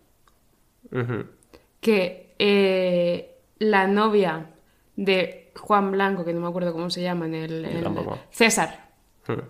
[1.80, 4.50] Que eh, la novia
[4.96, 7.64] de Juan Blanco, que no me acuerdo cómo se llama en el...
[7.64, 8.18] en el- tampoco.
[8.30, 8.88] César.
[9.26, 9.40] Hmm.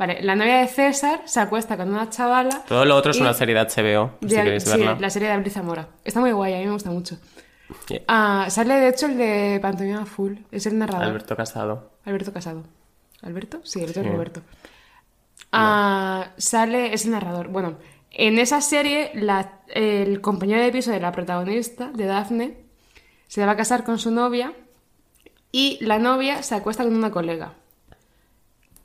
[0.00, 2.64] Vale, la novia de César se acuesta con una chavala...
[2.66, 5.52] Todo lo otro es una serie de HBO, si queréis sí, la serie de Abril
[5.52, 5.88] Zamora.
[6.02, 7.18] Está muy guay, a mí me gusta mucho.
[7.86, 8.00] Yeah.
[8.08, 10.36] Ah, sale, de hecho, el de Pantomima Full.
[10.50, 11.04] Es el narrador.
[11.04, 11.90] Alberto Casado.
[12.06, 12.64] Alberto Casado.
[13.20, 13.60] ¿Alberto?
[13.62, 14.40] Sí, el otro es Roberto.
[15.52, 17.48] Ah, sale, es el narrador.
[17.48, 17.76] Bueno,
[18.10, 22.56] en esa serie, la- el compañero de piso de la protagonista, de Daphne,
[23.28, 24.54] se va a casar con su novia
[25.52, 27.52] y la novia se acuesta con una colega.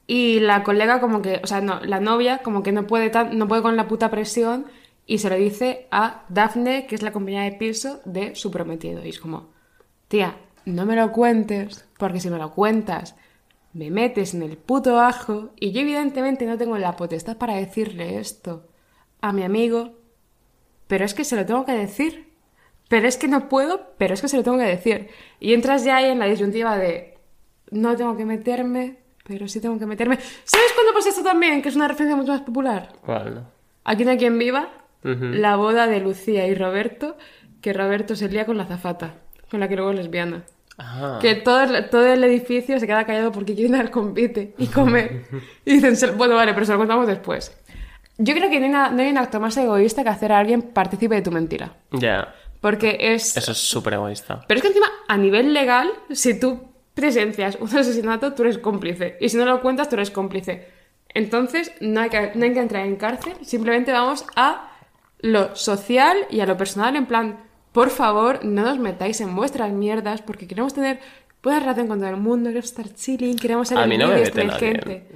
[0.07, 3.37] Y la colega como que, o sea, no, la novia como que no puede, tan-
[3.37, 4.65] no puede con la puta presión
[5.05, 9.03] y se lo dice a Daphne, que es la compañera de piso de su prometido.
[9.05, 9.49] Y es como,
[10.07, 13.15] tía, no me lo cuentes, porque si me lo cuentas,
[13.73, 18.19] me metes en el puto ajo y yo evidentemente no tengo la potestad para decirle
[18.19, 18.67] esto
[19.21, 19.93] a mi amigo,
[20.87, 22.33] pero es que se lo tengo que decir.
[22.89, 25.09] Pero es que no puedo, pero es que se lo tengo que decir.
[25.39, 27.17] Y entras ya ahí en la disyuntiva de
[27.71, 30.17] no tengo que meterme, pero sí tengo que meterme.
[30.43, 31.61] ¿Sabes cuándo pasa esto también?
[31.61, 32.89] Que es una referencia mucho más popular.
[33.05, 33.35] ¿Cuál?
[33.35, 33.41] no?
[33.83, 34.69] Aquí no hay quien viva,
[35.03, 35.25] Ujú.
[35.25, 37.17] la boda de Lucía y Roberto,
[37.61, 39.15] que Roberto se lía con la zafata,
[39.49, 40.43] con la que luego es lesbiana.
[40.77, 41.19] Ah.
[41.21, 45.23] Que todo todo el edificio se queda callado porque quieren dar convite y comer.
[45.65, 47.55] y dicen, "Se- bueno, vale, pero se lo contamos después.
[48.17, 50.39] Yo creo que no hay, na- no hay un acto más egoísta que hacer a
[50.39, 51.73] alguien partícipe de tu mentira.
[51.91, 52.33] Ya.
[52.61, 53.37] Porque es...
[53.37, 54.41] Eso es súper egoísta.
[54.47, 56.61] Pero es que encima, a nivel legal, si tú
[56.95, 59.17] presencias un asesinato, tú eres cómplice.
[59.21, 60.67] Y si no lo cuentas, tú eres cómplice.
[61.13, 63.33] Entonces, no hay que, no hay que entrar en cárcel.
[63.43, 64.71] Simplemente vamos a
[65.19, 66.95] lo social y a lo personal.
[66.95, 67.39] En plan,
[67.71, 70.99] por favor, no nos metáis en vuestras mierdas porque queremos tener
[71.43, 72.49] buena relación con todo el mundo.
[72.49, 74.59] Queremos estar chilling, queremos ser A mí no me mete nadie.
[74.59, 75.07] gente.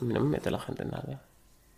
[0.00, 1.22] A mí no me mete la gente en nada.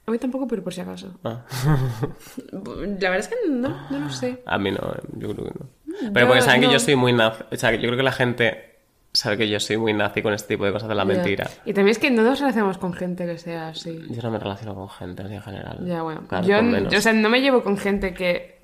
[0.06, 1.18] A mí tampoco, pero por si acaso.
[1.22, 1.44] Ah.
[2.52, 4.42] La verdad es que no, no lo sé.
[4.46, 5.66] A mí no, eh, yo creo que no.
[6.12, 7.12] Pero Yo porque saben que yo soy muy.
[7.12, 8.67] O sea, yo creo que la gente
[9.12, 11.48] sabe que yo soy muy nazi con este tipo de cosas de la mentira.
[11.64, 13.98] Y también es que no nos relacionamos con gente que sea así.
[14.10, 15.78] Yo no me relaciono con gente en general.
[15.84, 16.22] Ya, bueno.
[16.28, 16.92] Claro, yo, menos.
[16.92, 18.58] yo, o sea, no me llevo con gente que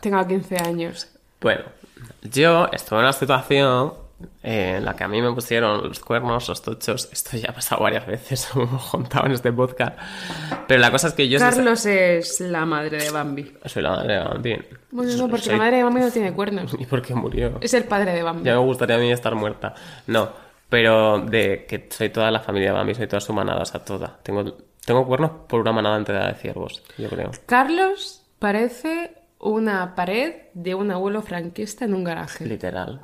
[0.00, 1.08] tenga 15 años.
[1.40, 1.64] Bueno,
[2.22, 3.92] yo estuve en una situación
[4.42, 7.08] eh, en la que a mí me pusieron los cuernos, los tochos.
[7.12, 9.98] Esto ya ha pasado varias veces, lo hemos contado en este podcast.
[10.66, 11.38] Pero la cosa es que yo...
[11.38, 13.54] Carlos es la madre de Bambi.
[13.66, 14.58] Soy la madre de Bambi.
[14.90, 16.74] Bueno, no, porque Soy- la madre de Bambi no tiene cuernos.
[16.78, 17.58] ¿Y por qué murió?
[17.60, 18.44] Es el padre de Bambi.
[18.44, 19.74] Ya me gustaría a mí estar muerta.
[20.06, 20.28] No,
[20.68, 23.84] Pero de que soy toda la familia de Bambi, soy toda su manada, o sea,
[23.84, 24.18] toda.
[24.22, 24.44] Tengo,
[24.84, 27.30] tengo cuernos por una manada entera de ciervos, yo creo.
[27.46, 32.44] Carlos parece una pared de un abuelo franquista en un garaje.
[32.46, 33.00] Literal.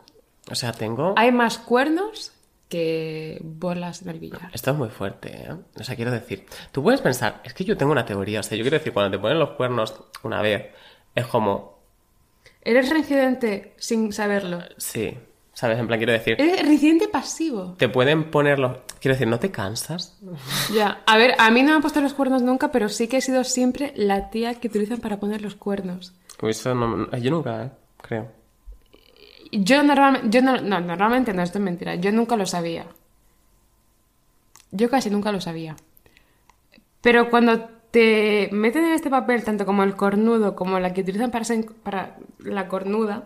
[0.51, 1.15] O sea, tengo...
[1.17, 2.33] Hay más cuernos
[2.69, 4.51] que bolas en el billar.
[4.53, 5.55] Esto es muy fuerte, ¿eh?
[5.79, 8.57] O sea, quiero decir, tú puedes pensar, es que yo tengo una teoría, o sea,
[8.59, 9.95] yo quiero decir, cuando te ponen los cuernos
[10.25, 10.67] una vez,
[11.15, 11.77] es como,
[12.63, 14.59] Eres reincidente sin saberlo.
[14.77, 15.17] sí,
[15.53, 15.79] ¿sabes?
[15.79, 17.75] En plan, quiero decir, Eres reincidente pasivo.
[17.79, 18.79] te pueden poner los...
[19.01, 20.19] Quiero decir, ¿no te cansas?
[20.75, 23.19] Ya, a ver, a mí no me han puesto los cuernos nunca, pero sí que
[23.19, 26.15] he sido siempre la tía que utilizan para poner los cuernos.
[26.43, 27.71] Uy, Eso no- yo nunca, ¿eh?
[28.03, 28.29] Creo.
[29.53, 32.87] Yo normalmente, yo no, no, normalmente no, esto es mentira, yo nunca lo sabía.
[34.71, 35.77] Yo casi nunca lo sabía.
[37.01, 41.31] Pero cuando te meten en este papel, tanto como el cornudo como la que utilizan
[41.31, 41.45] para,
[41.83, 43.25] para la cornuda,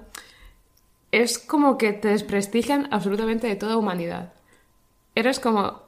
[1.12, 4.32] es como que te desprestigian absolutamente de toda humanidad.
[5.14, 5.82] Eres como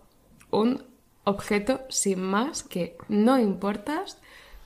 [0.50, 0.84] un
[1.24, 4.18] objeto sin más que no importas,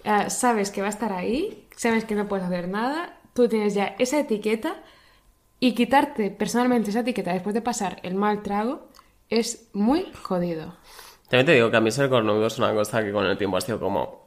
[0.04, 3.74] eh, sabes que va a estar ahí, sabes que no puedes hacer nada, tú tienes
[3.74, 4.82] ya esa etiqueta
[5.60, 8.88] y quitarte personalmente esa etiqueta después de pasar el mal trago
[9.28, 10.76] es muy jodido.
[11.28, 13.56] También te digo que a mí ser cornudo es una cosa que con el tiempo
[13.56, 14.26] ha sido como...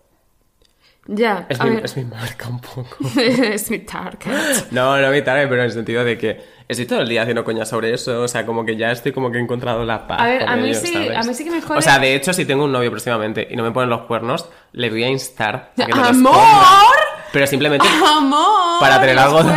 [1.11, 2.85] Ya, Es, mi, ver, es mi marca un poco.
[3.19, 4.69] es mi target.
[4.71, 7.43] No, no mi target, pero en el sentido de que estoy todo el día haciendo
[7.43, 10.21] coña sobre eso, o sea, como que ya estoy como que he encontrado la paz.
[10.21, 11.17] A ver, a mí sí- ¿sabes?
[11.17, 13.47] a mí sí que me jode- O sea, de hecho, si tengo un novio próximamente
[13.49, 16.35] y no me ponen los cuernos, le voy a instar a que ¡Amor!
[17.31, 18.79] Pero simplemente ¡Amor!
[18.79, 19.53] para tener algo de,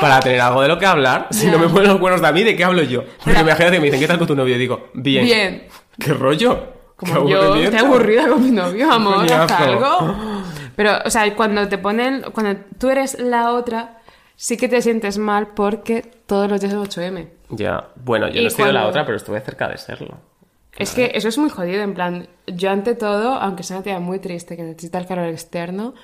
[0.00, 1.28] para tener algo de lo que hablar.
[1.30, 3.04] Si no me ponen los cuernos de a mí, ¿de qué hablo yo?
[3.24, 4.56] Porque imagínate que me dicen, ¿qué tal con tu novio?
[4.56, 5.24] Y digo, bien.
[5.24, 5.66] Bien.
[5.98, 6.74] ¿Qué rollo?
[6.96, 10.16] Como ¿Qué yo estoy aburrida con mi novio, amor, haz algo.
[10.76, 13.98] Pero, o sea, cuando te ponen, cuando tú eres la otra,
[14.34, 17.28] sí que te sientes mal porque todos los días es 8M.
[17.50, 20.18] Ya, bueno, yo Y no he sido la otra, pero estuve cerca de serlo.
[20.78, 23.98] Es que eso es muy jodido, en plan, yo ante todo, aunque sea una tía
[23.98, 25.94] muy triste que necesita el calor externo,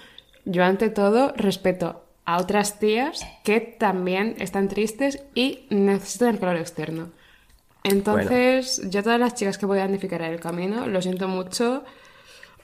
[0.44, 6.56] yo ante todo respeto a otras tías que también están tristes y necesitan el calor
[6.56, 7.10] externo.
[7.84, 11.26] Entonces, yo a todas las chicas que voy a identificar en el camino, lo siento
[11.26, 11.82] mucho,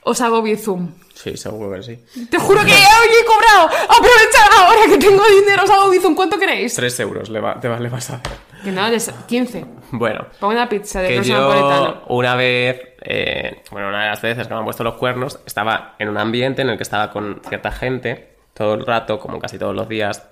[0.03, 0.93] os hago bizum.
[1.13, 2.25] Sí, seguro que sí.
[2.29, 3.67] Te juro que hoy he cobrado.
[3.83, 6.15] Aprovechad ahora que tengo dinero, os hago bizum.
[6.15, 6.73] ¿Cuánto queréis?
[6.73, 8.37] Tres euros le, va, te, va- le vas a hacer.
[8.63, 9.65] Que no, les- 15.
[9.91, 12.03] Bueno, Pongo una pizza de que yo napolitano.
[12.09, 15.95] una vez, eh, bueno, una de las veces que me han puesto los cuernos, estaba
[15.99, 19.57] en un ambiente en el que estaba con cierta gente todo el rato, como casi
[19.57, 20.27] todos los días.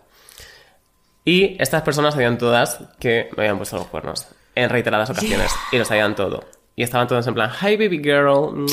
[1.26, 5.78] Y estas personas sabían todas que me habían puesto los cuernos en reiteradas ocasiones y
[5.78, 6.44] lo sabían todo.
[6.76, 8.66] Y estaban todos en plan, hi baby girl.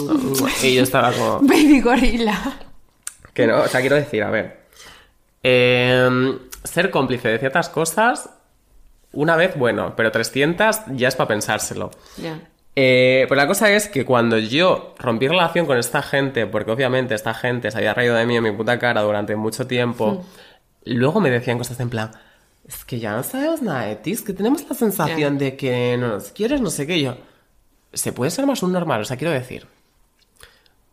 [0.63, 2.39] Y yo estaba como, Baby gorila.
[3.33, 4.65] que no, o sea, quiero decir, a ver.
[5.43, 8.29] em, ser cómplice de ciertas cosas,
[9.15, 11.91] una vez, bueno, pero 300 ya es para pensárselo.
[12.17, 12.41] Ya.
[12.77, 17.15] Eh, pues la cosa es que cuando yo rompí relación con esta gente, porque obviamente
[17.15, 20.25] esta gente se había reído de mí en mi puta cara durante mucho tiempo,
[20.85, 22.11] luego me decían cosas en plan,
[22.67, 25.97] es que ya no sabemos nada de ti, es que tenemos la sensación de que
[25.99, 27.17] no nos quieres, no sé qué, Y yo,
[27.93, 29.69] se puede ser más un normal, o sea, quiero decir,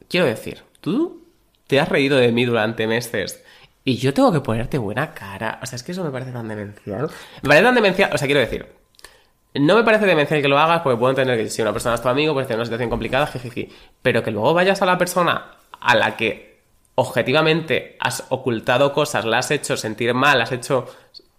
[0.07, 1.23] quiero decir, tú
[1.65, 3.43] te has reído de mí durante meses
[3.83, 6.47] y yo tengo que ponerte buena cara, o sea, es que eso me parece tan
[6.47, 7.09] demencial,
[7.41, 8.67] me parece tan demencial, o sea, quiero decir,
[9.53, 12.01] no me parece demencial que lo hagas porque puedo entender que si una persona es
[12.01, 13.69] tu amigo, pues en una situación complicada, jijiji.
[14.01, 16.61] Pero que luego vayas a la persona a la que
[16.95, 20.85] objetivamente has ocultado cosas, la has hecho sentir mal, has hecho.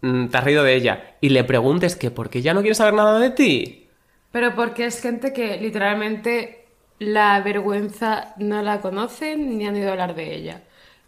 [0.02, 2.74] mm, te has reído de ella y le preguntes que por qué ya no quiere
[2.74, 3.88] saber nada de ti.
[4.30, 6.66] Pero porque es gente que literalmente
[6.98, 10.62] la vergüenza no la conocen ni han ido a hablar de ella.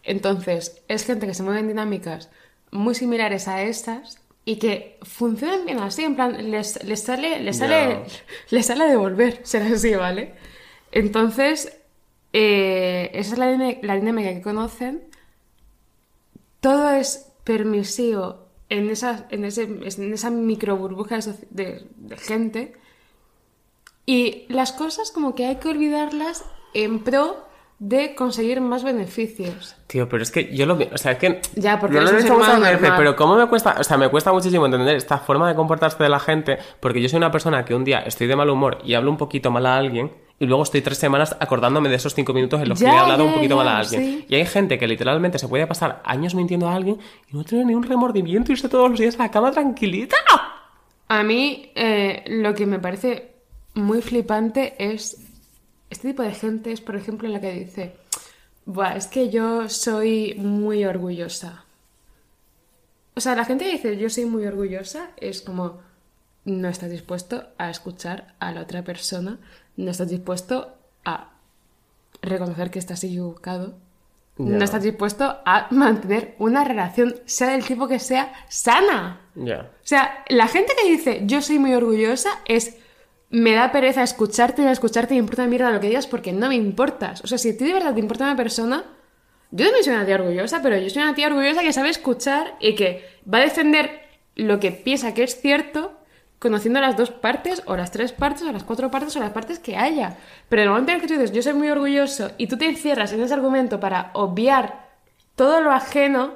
[0.04, 2.30] Entonces, es gente que se mueve en dinámicas
[2.70, 7.58] muy similares a estas y que funcionan bien así, en plan, les, les sale, les
[7.58, 8.04] sale,
[8.50, 10.34] les sale a devolver, ser así, ¿vale?
[10.92, 11.80] Entonces,
[12.32, 15.04] eh, esa es la, dinámica que conocen.
[16.60, 21.18] Todo es permisivo en esa, en ese, en esa micro burbuja
[21.50, 21.86] de
[22.18, 22.74] gente.
[24.06, 26.44] Y las cosas como que hay que olvidarlas
[26.74, 27.46] en pro
[27.78, 29.76] de conseguir más beneficios.
[29.86, 31.40] Tío, pero es que yo lo veo, o sea, es que...
[31.56, 32.78] Ya, porque yo lo veces, normal.
[32.96, 36.08] pero cómo me cuesta, o sea, me cuesta muchísimo entender esta forma de comportarse de
[36.08, 38.94] la gente, porque yo soy una persona que un día estoy de mal humor y
[38.94, 42.32] hablo un poquito mal a alguien, y luego estoy tres semanas acordándome de esos cinco
[42.32, 44.02] minutos en los que le he hablado ya, un poquito ya, mal a alguien.
[44.02, 44.26] sí.
[44.28, 46.98] Y hay gente que literalmente se puede pasar años mintiendo a alguien
[47.30, 50.16] y no tener ni un remordimiento y irse todos los días a la cama tranquilita.
[51.08, 53.34] A mí eh, lo que me parece
[53.74, 55.23] muy flipante es
[55.90, 57.96] este tipo de gente es, por ejemplo, la que dice,
[58.66, 61.64] Buah, es que yo soy muy orgullosa.
[63.14, 65.80] O sea, la gente que dice yo soy muy orgullosa es como,
[66.44, 69.38] no estás dispuesto a escuchar a la otra persona,
[69.76, 70.74] no estás dispuesto
[71.04, 71.32] a
[72.22, 73.76] reconocer que estás equivocado,
[74.36, 79.20] no estás dispuesto a mantener una relación, sea del tipo que sea, sana.
[79.36, 79.70] Ya.
[79.72, 82.78] O sea, la gente que dice yo soy muy orgullosa es
[83.34, 86.54] me da pereza escucharte y escucharte me importa mierda lo que digas porque no me
[86.54, 87.20] importas.
[87.24, 88.84] O sea, si a ti de verdad te importa una persona,
[89.50, 92.54] yo también soy una tía orgullosa, pero yo soy una tía orgullosa que sabe escuchar
[92.60, 93.90] y que va a defender
[94.36, 95.98] lo que piensa que es cierto
[96.38, 99.58] conociendo las dos partes o las tres partes o las cuatro partes o las partes
[99.58, 100.16] que haya.
[100.48, 102.66] Pero en el momento en que tú dices yo soy muy orgulloso y tú te
[102.66, 104.90] encierras en ese argumento para obviar
[105.34, 106.34] todo lo ajeno,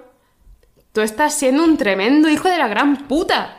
[0.92, 3.57] tú estás siendo un tremendo hijo de la gran puta.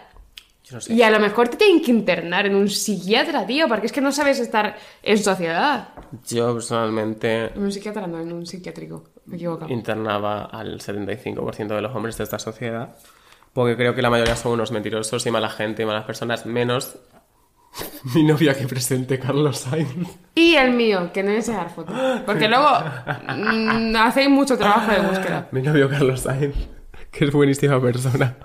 [0.70, 0.93] Yo no sé.
[0.93, 4.01] Y a lo mejor te tienen que internar en un psiquiatra, tío, porque es que
[4.01, 5.89] no sabes estar en sociedad.
[6.28, 9.05] Yo personalmente En un psiquiatra, no, en un psiquiátrico.
[9.26, 9.67] Me equivoco.
[9.67, 12.95] internaba al 75% de los hombres de esta sociedad.
[13.53, 16.97] Porque creo que la mayoría son unos mentirosos y mala gente y malas personas, menos
[18.15, 20.07] mi novia que presente Carlos Sainz.
[20.36, 21.95] Y el mío, que no es enseñar fotos.
[22.26, 22.67] Porque luego
[23.28, 25.47] mm, hacéis mucho trabajo de búsqueda.
[25.51, 26.55] Mi novio Carlos Sainz,
[27.11, 28.36] que es buenísima persona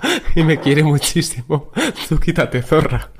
[0.34, 1.70] y me quiere muchísimo.
[2.08, 3.10] Tú quítate, zorra.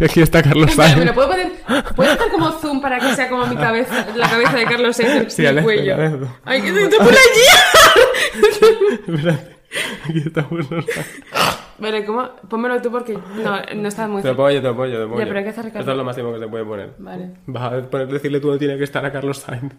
[0.00, 0.96] Y aquí está Carlos Sainz.
[0.96, 1.52] ¿me lo puedo poner?
[1.94, 5.32] ¿Puedo hacer como zoom para que sea como mi cabeza, la cabeza de Carlos Sainz
[5.32, 5.94] Sí, Alex, cuello?
[5.94, 6.16] Alex.
[6.44, 7.46] ¡Ay, que te por allí!
[9.06, 9.58] Espérate.
[10.08, 10.86] Aquí estamos los
[11.78, 12.28] Vale, ¿cómo?
[12.48, 14.98] Pónmelo tú porque no, no está muy Te lo pongo yo, te lo pongo yo,
[14.98, 15.80] te pongo Ya, pero hay que hacer recargo.
[15.80, 16.94] Esto es lo máximo que se puede poner.
[16.98, 17.30] Vale.
[17.46, 19.74] Vas a poner, decirle tú dónde tiene que estar a Carlos Sainz.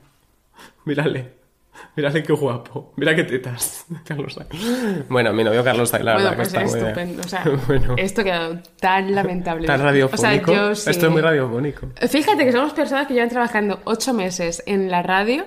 [0.86, 1.34] Mírale.
[1.95, 2.93] Mírale qué guapo.
[2.95, 3.86] Mira qué tetas.
[4.05, 5.07] Carlos Sainz.
[5.09, 7.21] Bueno, mi novio Carlos Sainz, la Bueno, verdad pues que es está muy estupendo.
[7.21, 7.95] O sea, bueno.
[7.97, 9.67] esto ha quedado tan lamentable.
[9.67, 10.51] Tan O radiofónico.
[10.51, 10.89] sea, yo sí.
[10.89, 11.88] Esto es muy radiofónico.
[12.09, 15.45] Fíjate que somos personas que llevan trabajando ocho meses en la radio.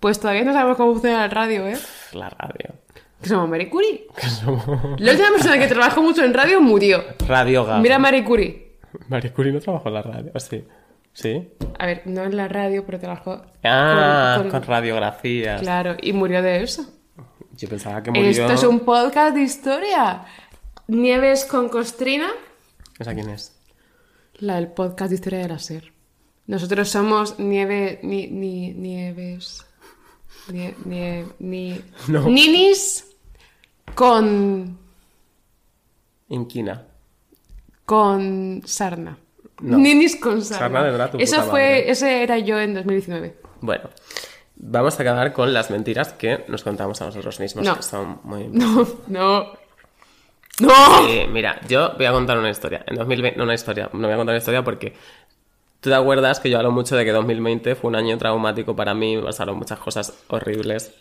[0.00, 1.76] Pues todavía no sabemos cómo funciona la radio, ¿eh?
[2.12, 2.74] La radio.
[3.20, 4.06] Que somos Marie Curie.
[4.16, 4.64] Que somos
[5.00, 7.02] La última persona que trabajó mucho en radio murió.
[7.26, 7.80] Radio Gaga.
[7.80, 8.76] Mira Marie Curie.
[9.08, 10.30] Marie Curie no trabajó en la radio.
[10.34, 10.64] ¿o Sí.
[11.20, 11.48] ¿Sí?
[11.78, 13.42] A ver, no en la radio, pero trabajó.
[13.64, 15.60] Ah, con- con, con- radiografías.
[15.60, 16.86] Claro, y murió de eso.
[17.56, 18.28] Yo pensaba que murió.
[18.30, 20.24] Esto es un podcast de historia.
[20.86, 22.28] Nieves con Costrina,
[22.98, 23.54] ¿Esa quién es?
[24.34, 25.92] la del podcast de historia de la SER.
[26.46, 27.98] Nosotros somos Nieve.
[28.04, 29.66] Ni, ni, Nieves.
[30.52, 32.28] Nie, nie- ni, No.
[32.28, 33.04] Ninis
[33.94, 34.78] con.
[36.28, 36.86] Inquina.
[37.84, 39.18] con sarna.
[39.60, 39.78] No.
[39.78, 40.82] Ninis con sarna.
[40.84, 41.60] De verdad, Eso puta fue.
[41.62, 41.90] madre.
[41.90, 43.34] Ese era yo en 2019.
[43.60, 43.90] Bueno,
[44.56, 47.76] vamos a acabar con las mentiras que nos contamos a nosotros mismos, No.
[47.76, 48.44] que son muy...
[48.52, 49.46] No, no.
[50.60, 51.06] ¡No!
[51.06, 52.84] Sí, mira, yo voy a contar una historia.
[52.86, 54.94] En 2020, no una historia, no voy a contar una historia porque
[55.80, 58.92] tú te acuerdas que yo hablo mucho de que 2020 fue un año traumático para
[58.94, 60.92] mí, me pasaron muchas cosas horribles.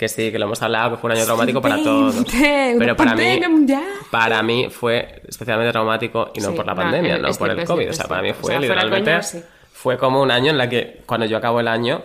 [0.00, 2.14] Que sí, que lo hemos hablado, que fue un año traumático para todos.
[2.24, 3.38] 2020, Pero para mí,
[4.10, 7.50] para mí fue especialmente traumático y no Sí, por la no, pandemia, es no por
[7.50, 7.90] el COVID.
[7.90, 9.10] O sea, para mí fue O sea, literalmente.
[9.10, 9.42] coña, sí.
[9.70, 12.02] Fue como un año en la que cuando yo acabo el año,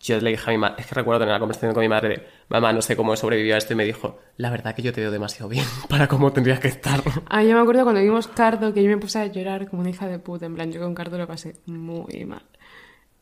[0.00, 2.08] yo le dije a mi madre, es que recuerdo tener una conversación con mi madre
[2.08, 4.82] de, mamá, no sé cómo he sobrevivido a esto, y me dijo, la verdad que
[4.82, 7.02] yo te veo demasiado bien para cómo tendrías que estar.
[7.28, 9.90] Ah, yo me acuerdo cuando vimos Cardo que yo me puse a llorar como una
[9.90, 10.46] hija de puta.
[10.46, 12.42] En plan, yo con Cardo lo pasé muy mal.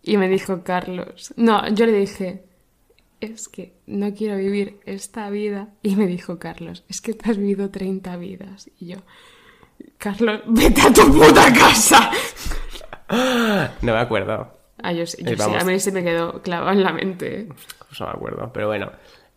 [0.02, 1.32] Y me dijo Carlos.
[1.36, 2.44] No, yo le dije,
[3.24, 5.68] es que no quiero vivir esta vida.
[5.82, 8.70] Y me dijo Carlos, es que te has vivido 30 vidas.
[8.78, 8.98] Y yo,
[9.98, 12.10] Carlos, vete a tu puta casa.
[13.82, 14.50] No me acuerdo,
[14.82, 17.48] Ah, yo, sí, yo Eh, sí, a mí se me quedó clavado en la mente.
[17.88, 18.90] pues no me acuerdo, pero bueno.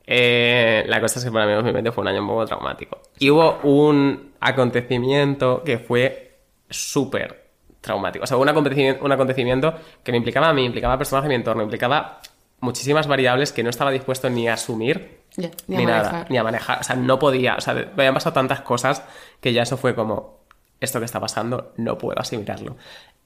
[0.06, 3.02] Eh, la cosa es que para mí 2020 fue un año un poco traumático.
[3.20, 7.46] Y hubo un acontecimiento que fue súper
[7.82, 8.24] traumático.
[8.24, 9.74] O sea, un acontecimiento, un acontecimiento
[10.04, 12.20] que me implicaba a mí, implicaba a personas de mi entorno, implicaba
[12.60, 16.32] muchísimas variables que no estaba dispuesto ni a asumir ni, ni a nada, manejar.
[16.32, 16.80] ni a manejar.
[16.80, 17.55] O sea, no podía.
[17.55, 19.03] O sea, me habían pasado tantas cosas
[19.41, 20.39] que ya eso fue como,
[20.80, 22.78] esto que está pasando, no puedo asimilarlo.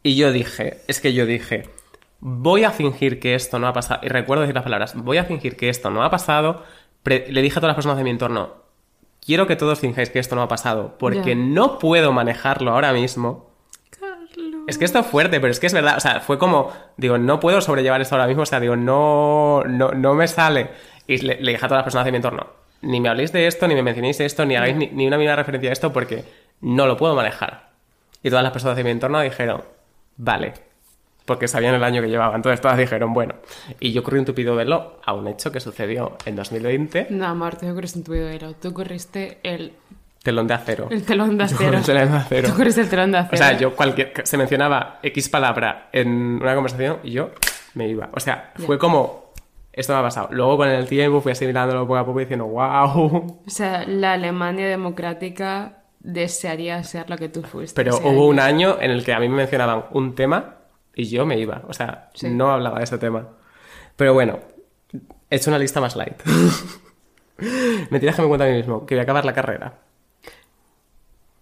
[0.03, 1.69] Y yo dije, es que yo dije,
[2.19, 4.01] voy a fingir que esto no ha pasado.
[4.03, 6.63] Y recuerdo decir las palabras, voy a fingir que esto no ha pasado.
[7.03, 8.55] Le dije a todas las personas de mi entorno,
[9.25, 13.50] quiero que todos finjáis que esto no ha pasado, porque no puedo manejarlo ahora mismo.
[14.67, 15.97] Es que esto es fuerte, pero es que es verdad.
[15.97, 18.43] O sea, fue como, digo, no puedo sobrellevar esto ahora mismo.
[18.43, 20.69] O sea, digo, no, no, no me sale.
[21.07, 22.47] Y le, le dije a todas las personas de mi entorno,
[22.81, 25.35] ni me habléis de esto, ni me mencionéis esto, ni hagáis ni, ni una mínima
[25.35, 26.23] referencia a esto porque
[26.61, 27.71] no lo puedo manejar.
[28.23, 29.63] Y todas las personas de mi entorno dijeron,
[30.17, 30.53] vale.
[31.25, 32.35] Porque sabían el año que llevaba.
[32.35, 33.35] Entonces todas dijeron, bueno.
[33.79, 37.55] Y yo corrí un tupido velo a un hecho que sucedió en 2020, No, amor,
[37.55, 38.53] tú no corriste en tu video.
[38.55, 39.73] Tú corriste el,
[40.23, 40.87] telón de acero.
[40.91, 41.77] el telón de Yo acero.
[41.77, 42.49] el telón de acero.
[42.49, 43.33] Tú corriste el telón de acero.
[43.35, 47.31] O sea, yo cualquier se mencionaba X palabra en una conversación y yo
[47.73, 48.09] me iba.
[48.13, 49.31] O sea, fue como
[49.73, 50.27] esto me ha pasado.
[50.31, 53.41] Luego con el tiempo fui asimilándolo poco a poco y diciendo, wow.
[53.45, 57.81] O sea, la Alemania democrática desearía ser lo que tú fuiste.
[57.81, 58.77] Pero hubo un año.
[58.81, 60.55] en el que a mí me mencionaban un tema
[60.93, 61.61] y yo me iba.
[61.69, 62.29] O sea, Sí.
[62.29, 63.27] no hablaba de ese tema.
[63.95, 64.39] Pero bueno,
[65.29, 66.21] he hecho una lista más light.
[67.89, 69.73] Mentiras que me cuento a mí mismo, que voy a acabar la carrera.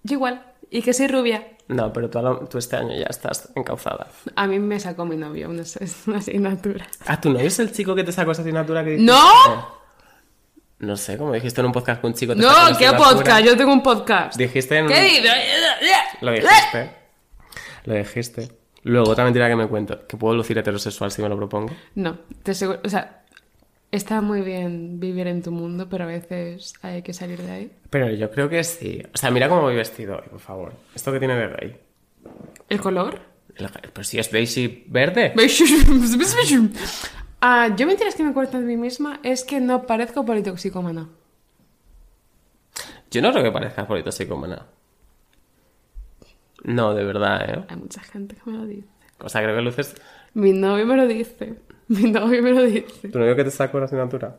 [0.10, 0.44] Yo igual.
[0.72, 1.48] Y que soy rubia.
[1.68, 4.08] No, pero tú, lo- tú este año ya estás encauzada.
[4.36, 5.64] A mí me sacó mi novio una,
[6.08, 6.88] una asignatura.
[7.06, 9.14] Ah, ¿tu novio es el chico que te sacó esa asignatura que ¡No!
[9.14, 9.80] dijiste?
[10.80, 12.48] No sé, como dijiste en un podcast que un chico te No,
[12.78, 13.10] ¿qué asignatura.
[13.10, 13.46] podcast?
[13.46, 14.38] Yo tengo un podcast.
[14.38, 14.92] Dijiste en un...
[14.92, 15.32] ¿Qué dices?
[16.22, 16.92] Lo dijiste.
[17.86, 18.52] Lo dijiste.
[18.84, 21.76] Luego, otra mentira que me cuento, que puedo lucir heterosexual si me lo propongo.
[21.96, 23.19] No, te aseguro, o sea,
[23.92, 27.72] está muy bien vivir en tu mundo, pero a veces hay que salir de ahí.
[27.90, 29.02] Pero yo creo que sí.
[29.14, 30.74] O sea, mira cómo voy vestido hoy, por favor.
[30.96, 31.78] ¿Esto que tiene de gay?
[32.70, 33.20] ¿El color?
[33.56, 35.34] El- Pero si es beige y verde.
[37.42, 41.08] Ah, yo mentiras que me cuento de mí misma es que no parezco politoxicómana.
[43.12, 44.66] Yo no creo que parezca psicómana.
[46.64, 47.66] No, de verdad, ¿eh?
[47.70, 48.88] Hay mucha gente que me lo dice.
[49.20, 49.96] O sea, creo que luces...
[50.34, 51.56] Mi novio me lo dice.
[52.04, 53.08] Mi novio me lo dice.
[53.10, 54.36] ¿Tu novio que te sacó la asignatura?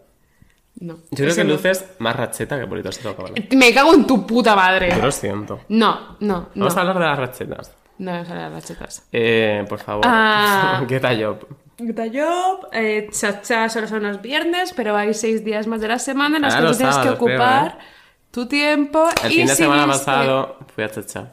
[0.79, 0.95] No.
[1.11, 1.55] Yo creo que no.
[1.55, 3.35] luces más racheta que polito psicómana.
[3.57, 4.91] Me cago en tu puta madre.
[4.97, 5.61] Yo lo siento.
[5.69, 6.65] No, no, no.
[6.65, 7.73] Vamos a hablar de las rachetas.
[7.99, 9.09] No vamos a hablar de las chetas.
[9.13, 10.05] Eh, por favor.
[10.07, 10.85] Ah.
[10.89, 11.39] ¿Qué tal yo?
[12.13, 16.37] Yo, eh, chacha solo son los viernes, pero hay seis días más de la semana
[16.37, 17.79] en los Ah, que tú tienes que creo, ocupar
[18.31, 19.09] tu tiempo.
[19.25, 21.33] El y fin de si semana pasado fui a Chacha.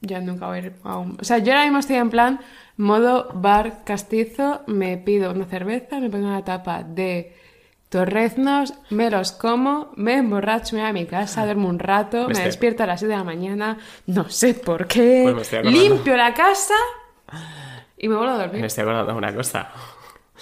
[0.00, 1.16] Yo nunca voy a ir a un...
[1.20, 2.40] O sea, yo ahora mismo estoy en plan
[2.76, 7.36] modo bar castizo, me pido una cerveza, me pongo una tapa de
[7.88, 12.32] torreznos, me los como, me emborracho, me voy a mi casa, duermo un rato, me
[12.32, 16.16] estoy- despierto a las 7 de la mañana, no sé por qué, Pues me limpio
[16.16, 16.74] la casa
[17.98, 18.64] y me vuelvo a Me dormir.
[18.64, 19.70] estoy acordando de una cosa.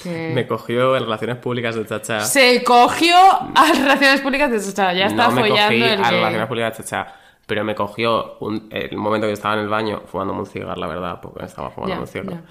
[0.04, 2.20] Me cogió en relaciones públicas de Chacha.
[2.20, 6.10] Se cogió a relaciones públicas de Chacha, ya está no me follando cogí el a
[6.10, 7.14] relaciones públicas de Chacha.
[7.50, 10.86] Pero me cogió un- el momento que estaba en el baño fumándome un cigarro, la
[10.86, 12.42] verdad, porque estaba fumando Ya, un cigarro.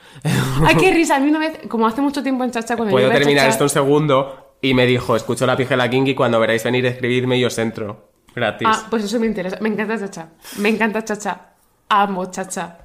[0.66, 1.16] Ay, qué risa.
[1.16, 3.64] A mí una vez, como hace mucho tiempo en Chacha, cuando Puedo terminar Chacha- esto
[3.64, 7.58] un segundo y me dijo, escucho la pijela Kinky cuando veráis venir escribirme y os
[7.60, 8.10] entro.
[8.36, 8.68] Gratis.
[8.70, 9.58] Ah, pues eso me interesa.
[9.62, 10.28] Me encanta Chacha.
[10.58, 11.40] Me encanta Chacha.
[11.88, 12.80] Amo Chacha.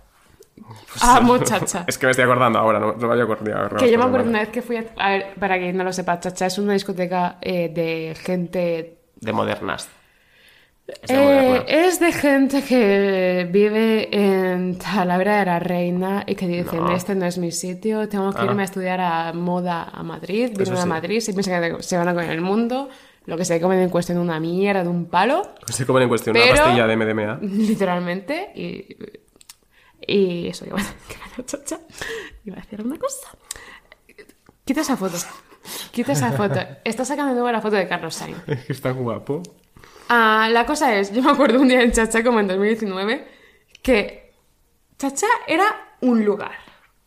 [1.03, 1.85] Amo Chacha.
[1.89, 3.77] Es que me estoy acordando ahora, no, no me había acordado.
[3.77, 4.85] Que yo me acuerdo una vez que fui a...
[4.99, 8.99] A ver, para quien no lo sepa, Chacha es una discoteca eh, de gente...
[9.21, 9.89] De modernas.
[10.87, 16.47] Es de eh, es de gente que vive en Talavera de la Reina y que
[16.47, 16.95] dicen, No.
[16.95, 18.45] este no es mi sitio, tengo que Ah.
[18.45, 20.89] irme a estudiar a moda a Madrid, vienen a sí.
[20.89, 22.91] Madrid, se piensan que se van a comer el mundo,
[23.25, 25.55] lo que se comen en cuestión una mierda de un palo.
[25.73, 27.39] Se comen en cuestión Pero- una pastilla de MDMA.
[27.43, 28.87] literalmente y,
[30.07, 30.83] y eso van
[31.39, 31.81] a chacha
[32.45, 33.29] iba a decir una cosa
[34.67, 35.17] quita esa foto
[35.93, 38.91] quita esa foto está sacando de nuevo la foto de Carlos Sainz Es que está
[38.91, 39.43] guapo.
[40.09, 43.27] Ah, la cosa es yo me acuerdo un día en Chacha como en 2019
[43.83, 44.33] que
[44.99, 45.65] Chacha era
[46.01, 46.53] un lugar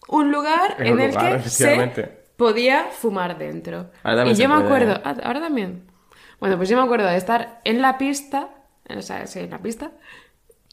[0.07, 2.01] un lugar en un el lugar, que efectivamente.
[2.01, 3.91] se podía fumar dentro
[4.25, 5.91] y yo me acuerdo ah, ahora también
[6.39, 8.49] bueno pues yo me acuerdo de estar en la pista
[8.89, 9.91] o sea sí en la pista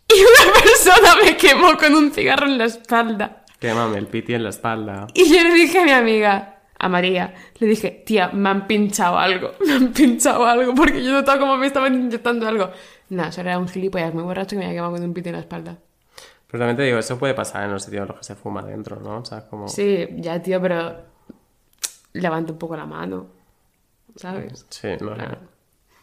[0.09, 3.45] y una persona me quemó con un cigarro en la espalda.
[3.59, 5.07] Quémame el piti en la espalda.
[5.15, 6.54] Y yo le dije a mi amiga,
[6.85, 11.13] a María, le dije, tía, me han pinchado algo, me han pinchado algo, porque yo
[11.13, 12.71] notaba como me estaban inyectando algo.
[13.09, 15.37] No, eso era un gilipollas muy borracho que me había quemado con un piti en
[15.37, 15.79] la espalda.
[16.47, 18.63] Pero también te digo, eso puede pasar en los sitios en los que se fuma
[18.63, 19.21] dentro, ¿no?
[19.21, 19.67] O sea, como...
[19.67, 20.95] Sí, ya, tío, pero
[22.13, 23.29] levanta un poco la mano,
[24.17, 24.67] ¿sabes?
[24.69, 25.15] Sí, no.
[25.15, 25.39] Claro.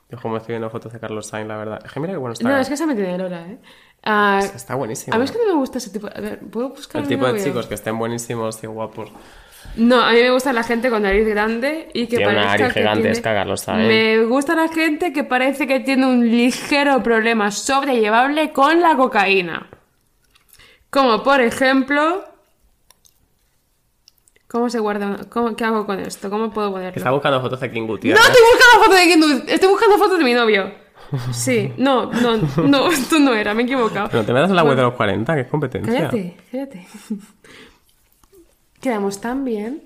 [0.10, 1.80] Yo como estoy viendo fotos de Carlos Sainz, la verdad.
[1.86, 2.50] Es que mira qué bueno está.
[2.50, 3.60] No, es que esa me tiene Lora, ¿eh?
[4.04, 5.16] Ah, Está buenísimo.
[5.16, 6.08] a mí es que no me gusta ese tipo...
[6.08, 9.12] A ver, ¿puedo buscar El tipo de chicos que estén buenísimos y guapos.
[9.76, 12.74] No, a mí me gusta la gente con nariz grande y que Tiene una nariz
[12.74, 13.88] tiene- Carlos Sainz.
[13.88, 19.68] Me gusta la gente que parece que tiene un ligero problema sobrellevable con la cocaína.
[20.90, 22.26] Como por ejemplo...
[24.48, 25.08] ¿Cómo se guarda?
[25.08, 26.30] una- ¿Cómo, ¿Qué hago con esto?
[26.30, 26.98] ¿Cómo puedo ponerlo?
[26.98, 28.22] Está buscando fotos de King No Gutiérrez.
[28.26, 30.72] estoy buscando fotos de Kindu, estoy buscando fotos de mi novio.
[31.32, 32.38] Sí, no, no,
[32.68, 34.10] no, esto no era, me he equivocado.
[34.12, 35.94] Pero te metas en la web de los 40, que es competencia.
[35.94, 36.88] Cállate, cállate.
[38.82, 39.84] Quedamos tan bien.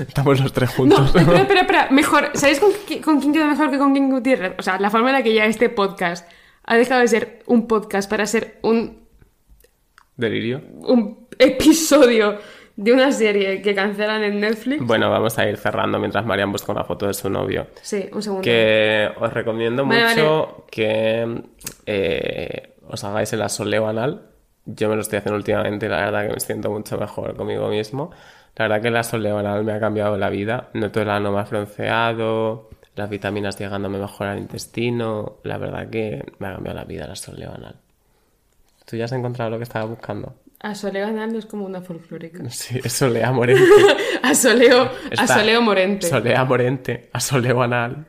[0.00, 1.06] Estamos los tres No, juntos.
[1.14, 1.88] espera, espera, espera.
[1.90, 2.70] Mejor, ¿sabéis con,
[3.02, 4.54] con quién queda mejor que con King Gutiérrez?
[4.58, 6.30] O sea, la forma en la que ya este podcast
[6.64, 8.98] ha dejado de ser un podcast para ser un,
[10.16, 10.62] Delirio.
[10.80, 12.38] un episodio
[12.78, 14.86] de una serie que cancelan en Netflix.
[14.86, 17.66] Bueno, vamos a ir cerrando mientras Marian busca una foto de su novio.
[17.82, 18.42] Sí, un segundo.
[18.42, 21.42] Que os recomiendo Vale, mucho que
[21.86, 24.28] eh, os hagáis el asoleo anal.
[24.64, 28.12] Yo me lo estoy haciendo últimamente la verdad que me siento mucho mejor conmigo mismo.
[28.54, 30.68] La verdad que la soleonal me ha cambiado la vida.
[30.74, 35.38] Noto el ano más bronceado, las vitaminas llegándome mejor al intestino.
[35.42, 37.74] La verdad que me ha cambiado la vida la soleonal.
[38.84, 40.36] ¿Tú ya has encontrado lo que estaba buscando?
[40.60, 42.42] Asoleo anal es como una folclórica.
[42.50, 43.62] Sí, es solea morente.
[44.22, 46.08] Asoleo, Está- asoleo morente.
[46.08, 48.06] Solea morente, a soleo anal.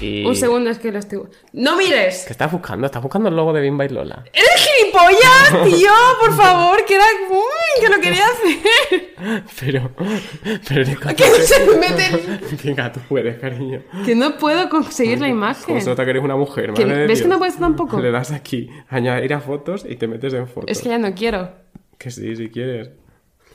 [0.00, 0.24] Y...
[0.24, 1.20] Un segundo, es que lo estoy...
[1.52, 2.24] ¡No mires!
[2.26, 2.86] ¿Qué estás buscando?
[2.86, 4.24] ¿Estás buscando el logo de Bimba y Lola?
[4.32, 5.90] ¡Eres gilipollas, tío!
[6.18, 7.04] Por favor, que era...
[7.30, 9.42] ¡Uy, que lo quería hacer!
[9.60, 9.90] Pero...
[10.66, 12.38] Pero eres capaz Que no se me mete...
[12.64, 13.82] Venga, tú puedes, cariño.
[14.06, 15.80] Que no puedo conseguir la Como imagen.
[15.82, 17.28] se nota que eres una mujer, Que- madre ¿ves que Dios.
[17.28, 18.00] no puedes tampoco?
[18.00, 20.70] Le das aquí, añadir a fotos y te metes en fotos.
[20.70, 21.50] Es que ya no quiero.
[22.02, 22.90] Que sí, si quieres.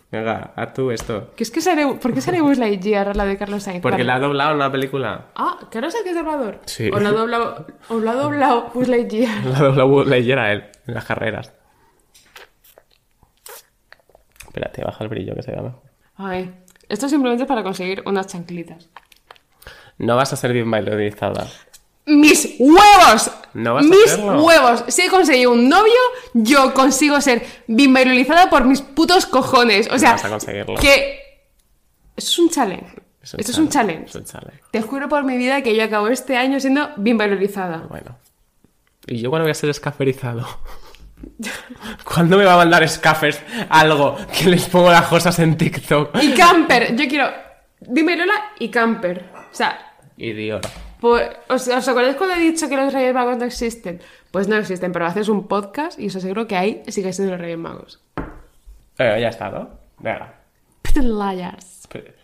[0.09, 1.33] Venga, haz tú esto.
[1.35, 1.85] Que es que sale...
[1.95, 3.81] ¿Por qué sale Buzz Lightyear la de Carlos Sainz?
[3.81, 5.31] Porque la ha doblado en la película.
[5.35, 6.61] Ah, ¿Carlos Sainz es doblador?
[6.63, 6.89] Sí.
[6.93, 7.67] O lo ha doblado...
[7.89, 9.45] O lo ha doblado Buzz Lightyear.
[9.47, 11.51] La ha doblado leyera a él en las carreras.
[14.45, 15.81] Espérate, baja el brillo que se vea mejor.
[16.15, 16.55] Ay,
[16.87, 18.89] esto simplemente es para conseguir unas chanclitas.
[19.97, 21.47] No vas a ser bien bailarizada.
[22.07, 23.31] ¡Mis huevos!
[23.53, 24.83] No vas a ¡Mis huevos!
[24.87, 25.93] Si he conseguido un novio,
[26.33, 29.89] yo consigo ser bimbailolizada por mis putos cojones.
[29.91, 30.75] O sea, vas a conseguirlo.
[30.79, 31.19] que...
[32.15, 32.87] Es un challenge.
[33.21, 34.09] Es un Esto es un challenge, challenge.
[34.09, 34.63] es un challenge.
[34.71, 37.79] Te juro por mi vida que yo acabo este año siendo bimbailolizada.
[37.89, 38.17] Bueno.
[39.05, 40.47] ¿Y yo cuándo voy a ser escaferizado?
[42.03, 46.15] ¿Cuándo me va a mandar Scaffers algo que les pongo las cosas en TikTok?
[46.21, 46.95] Y camper.
[46.95, 47.29] Yo quiero
[47.81, 49.25] bimbailola y camper.
[49.51, 50.61] O sea, Y Dior.
[50.99, 53.99] Pues, ¿os, ¿Os acordáis cuando he dicho que los Reyes Magos no existen?
[54.31, 57.41] Pues no existen, pero haces un podcast y os aseguro que ahí sigue siendo los
[57.41, 58.03] Reyes Magos.
[58.97, 59.69] Eh, ya está, ¿no?
[59.99, 60.33] Venga.
[60.95, 61.87] Liars.
[61.89, 62.15] Pe-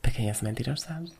[0.00, 1.12] Pequeñas mentirosas.